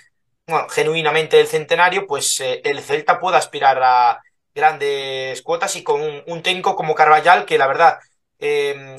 [0.46, 4.22] bueno, genuinamente del centenario, pues eh, el Celta pueda aspirar a
[4.54, 7.98] grandes cuotas y con un, un técnico como Carvallal, que la verdad,
[8.38, 8.96] eh,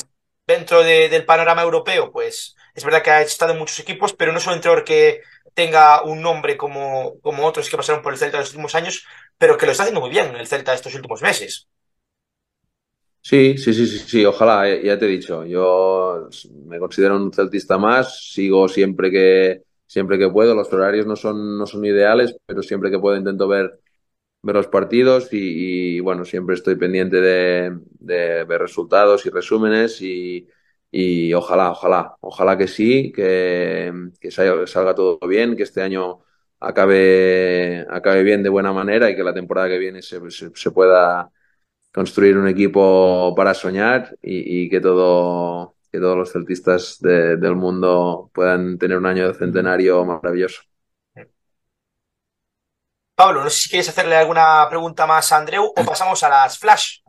[0.47, 4.32] dentro de, del panorama europeo, pues es verdad que ha estado en muchos equipos, pero
[4.32, 5.21] no es un entrenador que
[5.53, 9.05] tenga un nombre como, como otros que pasaron por el Celta en los últimos años,
[9.38, 11.67] pero que lo está haciendo muy bien el Celta estos últimos meses.
[13.21, 16.30] Sí, sí, sí, sí, sí, ojalá, ya te he dicho, yo
[16.67, 21.57] me considero un celtista más, sigo siempre que, siempre que puedo, los horarios no son,
[21.57, 23.80] no son ideales, pero siempre que puedo intento ver,
[24.43, 30.01] ver los partidos y, y bueno, siempre estoy pendiente de, de, ver resultados y resúmenes
[30.01, 30.47] y,
[30.97, 36.19] y ojalá, ojalá, ojalá que sí, que, que salga, salga todo bien, que este año
[36.59, 40.71] acabe, acabe bien de buena manera y que la temporada que viene se, se, se
[40.71, 41.29] pueda
[41.93, 47.55] construir un equipo para soñar y, y que todo que todos los celtistas de, del
[47.55, 50.61] mundo puedan tener un año de centenario maravilloso.
[53.15, 56.57] Pablo, no sé si quieres hacerle alguna pregunta más a Andreu o pasamos a las
[56.59, 56.99] flash.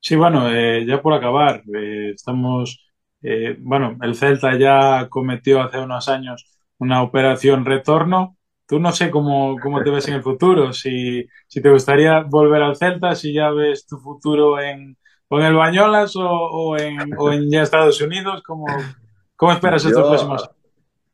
[0.00, 2.85] Sí, bueno, eh, ya por acabar, eh, estamos,
[3.22, 6.46] eh, bueno, el Celta ya cometió hace unos años
[6.78, 8.36] una operación retorno.
[8.66, 12.62] Tú no sé cómo, cómo te ves en el futuro, si, si te gustaría volver
[12.62, 14.96] al Celta, si ya ves tu futuro en,
[15.30, 18.96] en el Bañolas o, o, en, o en ya Estados Unidos, ¿cómo,
[19.36, 20.50] cómo esperas estos Yo próximos?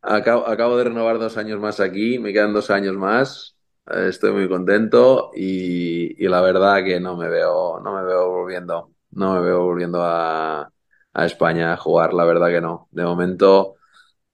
[0.03, 3.57] acabo, acabo de renovar dos años más aquí, me quedan dos años más,
[3.88, 8.30] eh, estoy muy contento y, y la verdad que no me veo, no me veo
[8.30, 10.71] volviendo, no me veo volviendo a,
[11.14, 12.88] a España a jugar, la verdad que no.
[12.90, 13.76] De momento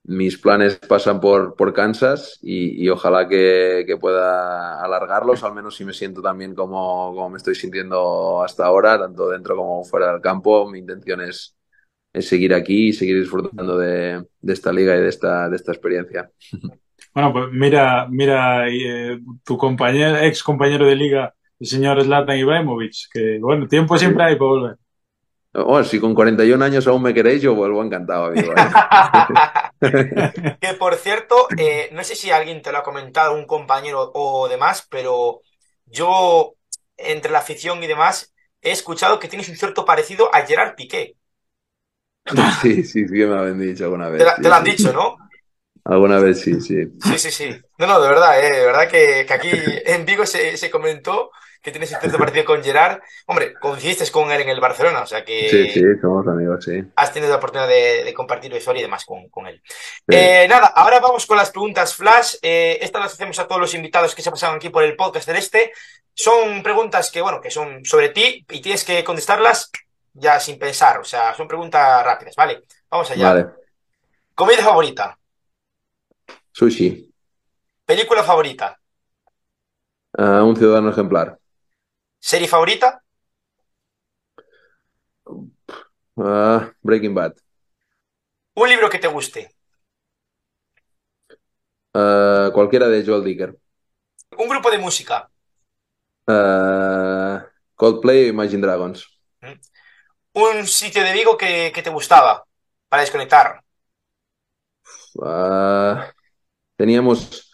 [0.05, 5.76] mis planes pasan por, por Kansas y, y ojalá que, que pueda alargarlos, al menos
[5.76, 10.12] si me siento también como, como me estoy sintiendo hasta ahora, tanto dentro como fuera
[10.12, 10.70] del campo.
[10.70, 11.57] Mi intención es,
[12.12, 15.72] es seguir aquí y seguir disfrutando de, de esta liga y de esta, de esta
[15.72, 16.31] experiencia.
[17.14, 22.95] Bueno, pues mira, mira eh, tu compañero, ex compañero de liga, el señor Zlatan Ibrahimovic,
[23.12, 24.76] que bueno, tiempo siempre hay para volver.
[25.53, 28.55] Bueno, si con 41 años aún me queréis, yo vuelvo encantado, amigo.
[28.57, 28.76] ¿eh?
[30.61, 34.49] que por cierto, eh, no sé si alguien te lo ha comentado, un compañero o
[34.49, 35.42] demás, pero
[35.86, 36.55] yo,
[36.96, 41.16] entre la afición y demás, he escuchado que tienes un cierto parecido a Gerard Piqué.
[42.61, 44.26] Sí, sí, sí, me lo han dicho alguna Te, vez.
[44.26, 44.64] la- sí, te lo han sí.
[44.64, 45.16] dicho, ¿no?
[45.84, 46.86] Alguna vez sí, sí.
[46.99, 47.61] Sí, sí, sí.
[47.78, 51.30] No, no, de verdad, eh, de verdad que, que aquí en Vigo se, se comentó
[51.63, 53.01] que tienes un cierto parecido con Gerard.
[53.27, 56.83] Hombre, coincidiste con él en el Barcelona, o sea que Sí, sí, somos amigos, sí.
[56.97, 59.61] has tenido la oportunidad de, de compartir historia y demás con, con él.
[59.65, 60.03] Sí.
[60.09, 62.37] Eh, nada, ahora vamos con las preguntas flash.
[62.43, 65.27] Eh, estas las hacemos a todos los invitados que se pasaron aquí por el podcast
[65.27, 65.73] del Este.
[66.15, 69.71] Son preguntas que, bueno, que son sobre ti y tienes que contestarlas
[70.15, 70.99] ya sin pensar.
[70.99, 72.63] O sea, son preguntas rápidas, ¿vale?
[72.91, 73.29] Vamos allá.
[73.29, 73.47] Vale.
[74.35, 75.19] Comida favorita,
[76.53, 77.13] Sushi.
[77.85, 78.79] película favorita,
[80.17, 81.38] Ah, un ciudadano ejemplar.
[82.21, 83.03] Serie favorita,
[86.16, 87.37] Ah, Breaking Bad.
[88.57, 89.55] un libro que te guste,
[91.95, 93.59] Ah, cualquiera de Joel Dicker.
[94.39, 95.31] un grupo de música,
[96.27, 97.47] Ah,
[97.77, 99.01] Coldplay o Imagine Dragons.
[100.35, 102.45] un sitio de Vigo que, que te gustaba
[102.89, 103.62] para desconectar.
[106.77, 107.51] Teníamos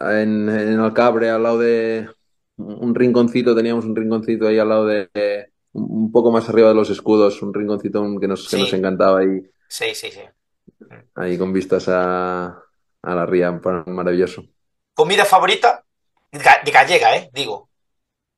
[0.00, 2.08] en, en Alcabre, al lado de
[2.56, 5.08] un rinconcito, teníamos un rinconcito ahí al lado de,
[5.72, 9.42] un poco más arriba de los escudos, un rinconcito que nos, que nos encantaba ahí,
[9.68, 10.20] Sí, sí, sí.
[11.14, 12.46] ahí con vistas a,
[13.02, 13.52] a la ría,
[13.86, 14.44] maravilloso.
[14.94, 15.84] Comida favorita,
[16.32, 17.30] de gallega, ¿eh?
[17.32, 17.68] Digo.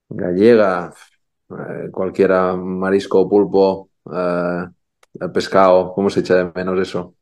[0.09, 0.93] Gallega,
[1.51, 4.67] eh, cualquiera, marisco, pulpo, eh,
[5.21, 7.15] el pescado, ¿cómo se echa de menos eso?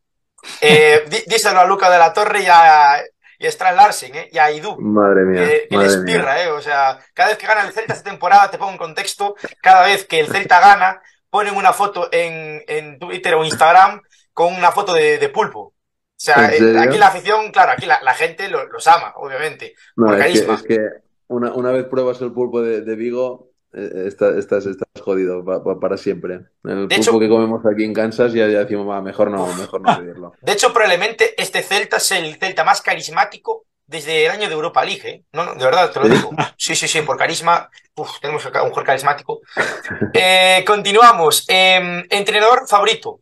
[0.61, 3.01] Eh, dí- díselo a Luca de la Torre y a,
[3.45, 4.29] y a Strand Larsen, ¿eh?
[4.33, 4.77] Y a Idu.
[4.81, 6.15] Madre mía, Que, que madre les mía.
[6.15, 6.49] pirra, ¿eh?
[6.51, 9.85] O sea, cada vez que gana el Celta esta temporada, te pongo en contexto, cada
[9.85, 14.01] vez que el Celta gana, ponen una foto en, en Twitter o Instagram
[14.33, 15.61] con una foto de, de pulpo.
[15.61, 15.75] O
[16.17, 19.75] sea, ¿En eh, aquí la afición, claro, aquí la, la gente lo- los ama, obviamente.
[19.97, 20.79] No, por es que, es que
[21.27, 25.79] una, una vez pruebas el pulpo de, de Vigo, estás, estás, estás jodido pa- pa-
[25.81, 26.41] para siempre.
[26.65, 29.81] El De hecho- que comemos aquí en Kansas ya, ya decimos, "Va, mejor no, mejor
[29.81, 30.33] no pedirlo.
[30.43, 34.85] De hecho, probablemente este Celta es el Celta más carismático desde el año de Europa
[34.85, 35.25] League, ¿eh?
[35.33, 36.31] No, no, de verdad, te lo digo.
[36.57, 37.69] Sí, sí, sí, por carisma.
[37.97, 39.41] Uf, tenemos un jugador carismático.
[40.15, 41.45] Eh, continuamos.
[41.49, 43.21] Eh, entrenador favorito,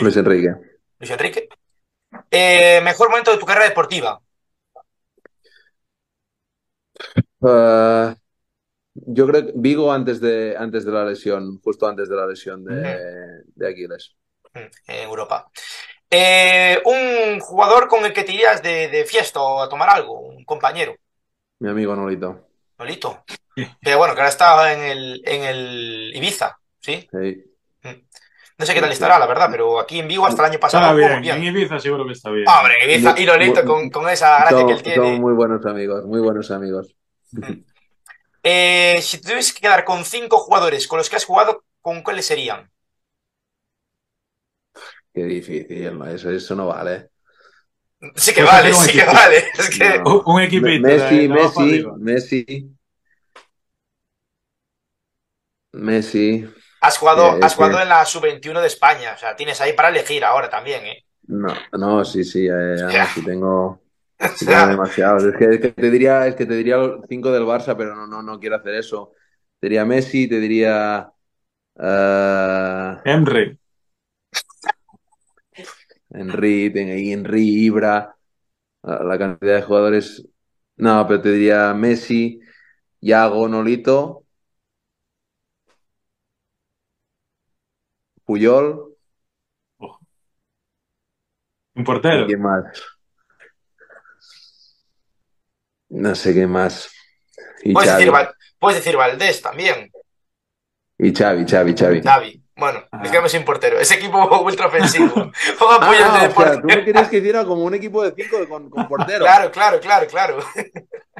[0.00, 0.54] Luis Enrique.
[0.98, 1.48] Luis Enrique.
[2.30, 4.20] Eh, mejor momento de tu carrera deportiva.
[7.42, 8.14] Ah,
[9.06, 12.64] yo creo que Vigo antes de, antes de la lesión, justo antes de la lesión
[12.64, 14.14] de, de Aquiles.
[14.54, 15.50] Mm, En Europa.
[16.10, 20.20] Eh, un jugador con el que te irías de, de fiesta o a tomar algo,
[20.20, 20.94] un compañero,
[21.60, 22.48] Mi amigo Nolito.
[22.78, 23.22] Nolito.
[23.82, 27.06] Que bueno, que ahora está en el, en el Ibiza, ¿sí?
[27.12, 27.44] Sí.
[28.58, 30.98] No sé qué tal estará, la verdad, pero aquí en Vigo hasta el año pasado
[30.98, 32.46] estuvo bien, muy en Ibiza seguro que está bien.
[32.48, 35.18] Hombre, Ibiza y Nolito Muy- con, con esa gracia que él tiene.
[35.18, 36.94] muy buenos amigos, muy buenos amigos.
[38.42, 42.02] Eh, si te tuvieses que quedar con cinco jugadores con los que has jugado, ¿con
[42.02, 42.70] cuáles serían?
[45.12, 46.06] Qué difícil, ¿no?
[46.06, 47.10] Eso, eso no vale.
[48.16, 49.44] Sí que Pues vale, sí que vale.
[49.58, 50.22] Es que No.
[50.24, 50.86] Un, equipito.
[50.86, 51.84] Messi, Messi.
[51.98, 52.70] Messi.
[55.72, 56.48] Messi.
[56.80, 60.24] Has jugado, has jugado en la sub-21 de España, o sea, tienes ahí para elegir
[60.24, 61.04] ahora también, ¿eh?
[61.26, 63.82] No, no, sí, sí, eh, sí tengo,
[64.68, 65.24] demasiados.
[65.24, 68.22] Es que, te diría, es que te diría los cinco del Barça, pero no, no,
[68.22, 69.12] no quiero hacer eso.
[69.58, 71.10] Te diría Messi, te diría
[71.76, 73.00] uh...
[73.04, 73.58] Henry.
[76.12, 78.16] Henry, Henry, Ibra,
[78.82, 80.26] la cantidad de jugadores.
[80.76, 82.40] No, pero te diría Messi,
[83.00, 84.24] Yago, Nolito,
[88.24, 88.96] Puyol.
[91.74, 92.26] Un portero.
[92.26, 92.99] ¿Quién más?
[95.90, 96.90] No sé qué más.
[97.72, 98.12] puedes, decir,
[98.58, 99.90] puedes decir Valdés también.
[100.98, 102.02] Y Xavi, Xavi, Xavi.
[102.02, 102.42] Xavi.
[102.56, 102.98] Bueno, ah.
[102.98, 103.78] nos quedamos sin portero.
[103.78, 105.12] Ese equipo ultra ofensivo.
[105.60, 108.86] ah, o sea, tú me querías que hiciera como un equipo de cinco con, con
[108.86, 109.24] portero.
[109.24, 110.38] Claro, claro, claro, claro.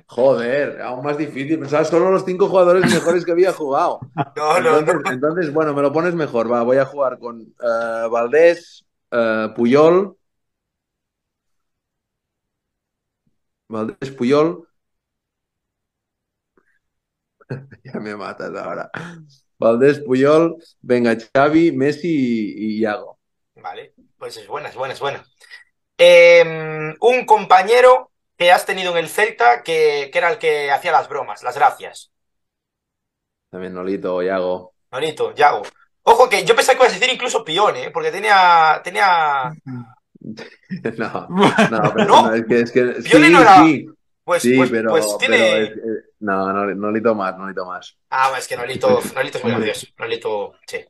[0.06, 1.58] Joder, aún más difícil.
[1.58, 4.00] Pensaba solo los cinco jugadores mejores que había jugado.
[4.36, 6.52] No, entonces, no, entonces, bueno, me lo pones mejor.
[6.52, 10.16] Va, voy a jugar con uh, Valdés, uh, Puyol.
[13.70, 14.68] Valdés, Puyol.
[17.84, 18.90] ya me matas ahora.
[19.58, 23.18] Valdés, Puyol, venga, Xavi, Messi y, Iago.
[23.54, 25.24] Vale, pues es buena, es buena, es buena.
[25.96, 31.08] Em, un compañero que has tenido en el Celta que, era el que hacía las
[31.08, 32.10] bromas, las gracias.
[33.50, 34.74] También Nolito, Iago.
[34.90, 35.62] Nolito, Iago.
[36.02, 37.90] Ojo que yo pensaba que ibas a decir incluso Pione, ¿eh?
[37.90, 38.80] porque tenía.
[38.82, 39.52] tenía...
[40.98, 41.28] no,
[41.70, 42.34] no, pero ¿No?
[42.34, 43.64] es que, es que sí, no era...
[43.64, 43.86] sí.
[44.22, 45.62] Pues, sí, pues, pero, pues tiene.
[45.62, 45.72] es,
[46.20, 47.96] no, no, Nolito más, Nolito más.
[48.10, 49.86] Ah, es que Nolito, Nolito es muy gracioso.
[49.98, 50.84] Nolito, sí.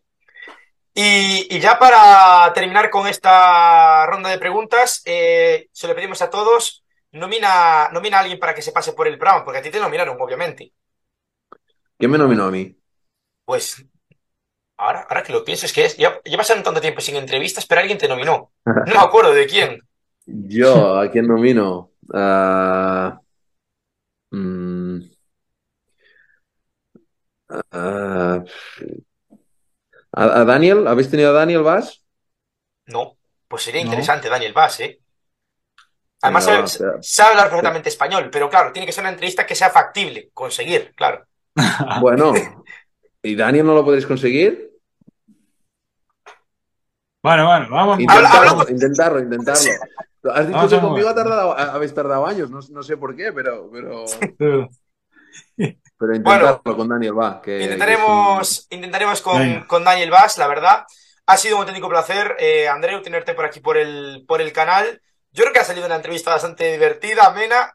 [0.93, 6.29] Y, y, ya para terminar con esta ronda de preguntas, eh, se lo pedimos a
[6.29, 9.71] todos, nomina, nomina a alguien para que se pase por el programa, porque a ti
[9.71, 10.73] te nominaron, obviamente.
[11.97, 12.77] ¿Quién me nominó a mí?
[13.45, 13.87] Pues
[14.81, 17.81] ahora, ahora que lo pienso, es que es, ya, llevas tanto tiempo sin entrevistas, pero
[17.81, 18.51] alguien te nominó.
[18.65, 19.81] No me acuerdo de quién.
[20.27, 21.91] Yo, ¿a quién nomino?
[22.09, 23.13] Uh,
[24.31, 25.01] mm,
[27.49, 28.45] uh,
[30.13, 30.87] ¿A, Daniel?
[30.87, 32.03] ¿Habéis tenido a Daniel Vaz?
[32.87, 33.17] No,
[33.47, 35.01] pues sería interesante Daniel Vaz, ¿eh?
[36.23, 36.45] Además
[37.01, 40.93] sabe, hablar perfectamente español, pero claro, tiene que ser una entrevista que sea factible conseguir,
[40.95, 41.25] claro.
[42.01, 42.33] Bueno,
[43.23, 44.70] ¿y Daniel no lo podéis conseguir?
[47.23, 48.01] Bueno, bueno, vamos.
[48.01, 49.71] Intentarlo, intentarlo, intentarlo.
[50.35, 53.71] Has dicho que conmigo ha tardado, habéis tardado años, no, no sé por qué, pero...
[53.71, 54.05] pero...
[55.57, 57.43] Pero intentarlo con Daniel Vaz.
[57.47, 60.85] intentaremos intentaremos con, con, Daniel Vaz, la verdad.
[61.27, 65.01] Ha sido un auténtico placer, eh, Andreu, tenerte por aquí por el, por el canal.
[65.33, 67.73] Yo creo que ha salido una entrevista bastante divertida, amena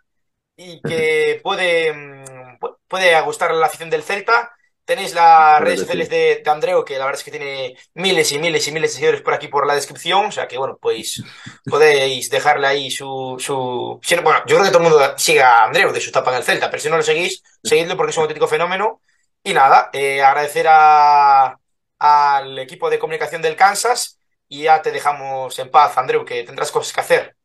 [0.58, 4.52] y que puede, mm, puede gustar a la afición del Celta.
[4.86, 8.38] Tenéis las redes sociales de, de, Andreu, que la verdad es que tiene miles y
[8.38, 10.28] miles y miles de seguidores por aquí por la descripción.
[10.28, 11.24] O sea que, bueno, pues
[11.66, 13.36] podéis dejarle ahí su.
[13.40, 14.00] su...
[14.24, 16.44] Bueno, yo creo que todo el mundo siga a Andreu de su etapa en el
[16.44, 19.02] Celta, pero si no lo seguís, seguidlo porque es un auténtico fenómeno.
[19.44, 21.58] Y nada, eh, agradecer a,
[22.00, 26.72] al equipo de comunicación del Kansas y ya te dejamos en paz, Andreu, que tendrás
[26.72, 27.36] cosas que hacer.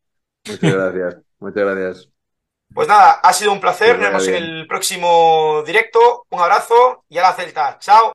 [0.46, 2.09] Muchas gracias, muchas gracias.
[2.72, 3.98] Pues nada, ha sido un placer.
[3.98, 6.26] Nos vemos en el próximo directo.
[6.30, 7.78] Un abrazo y a la Celta.
[7.80, 8.12] Chao.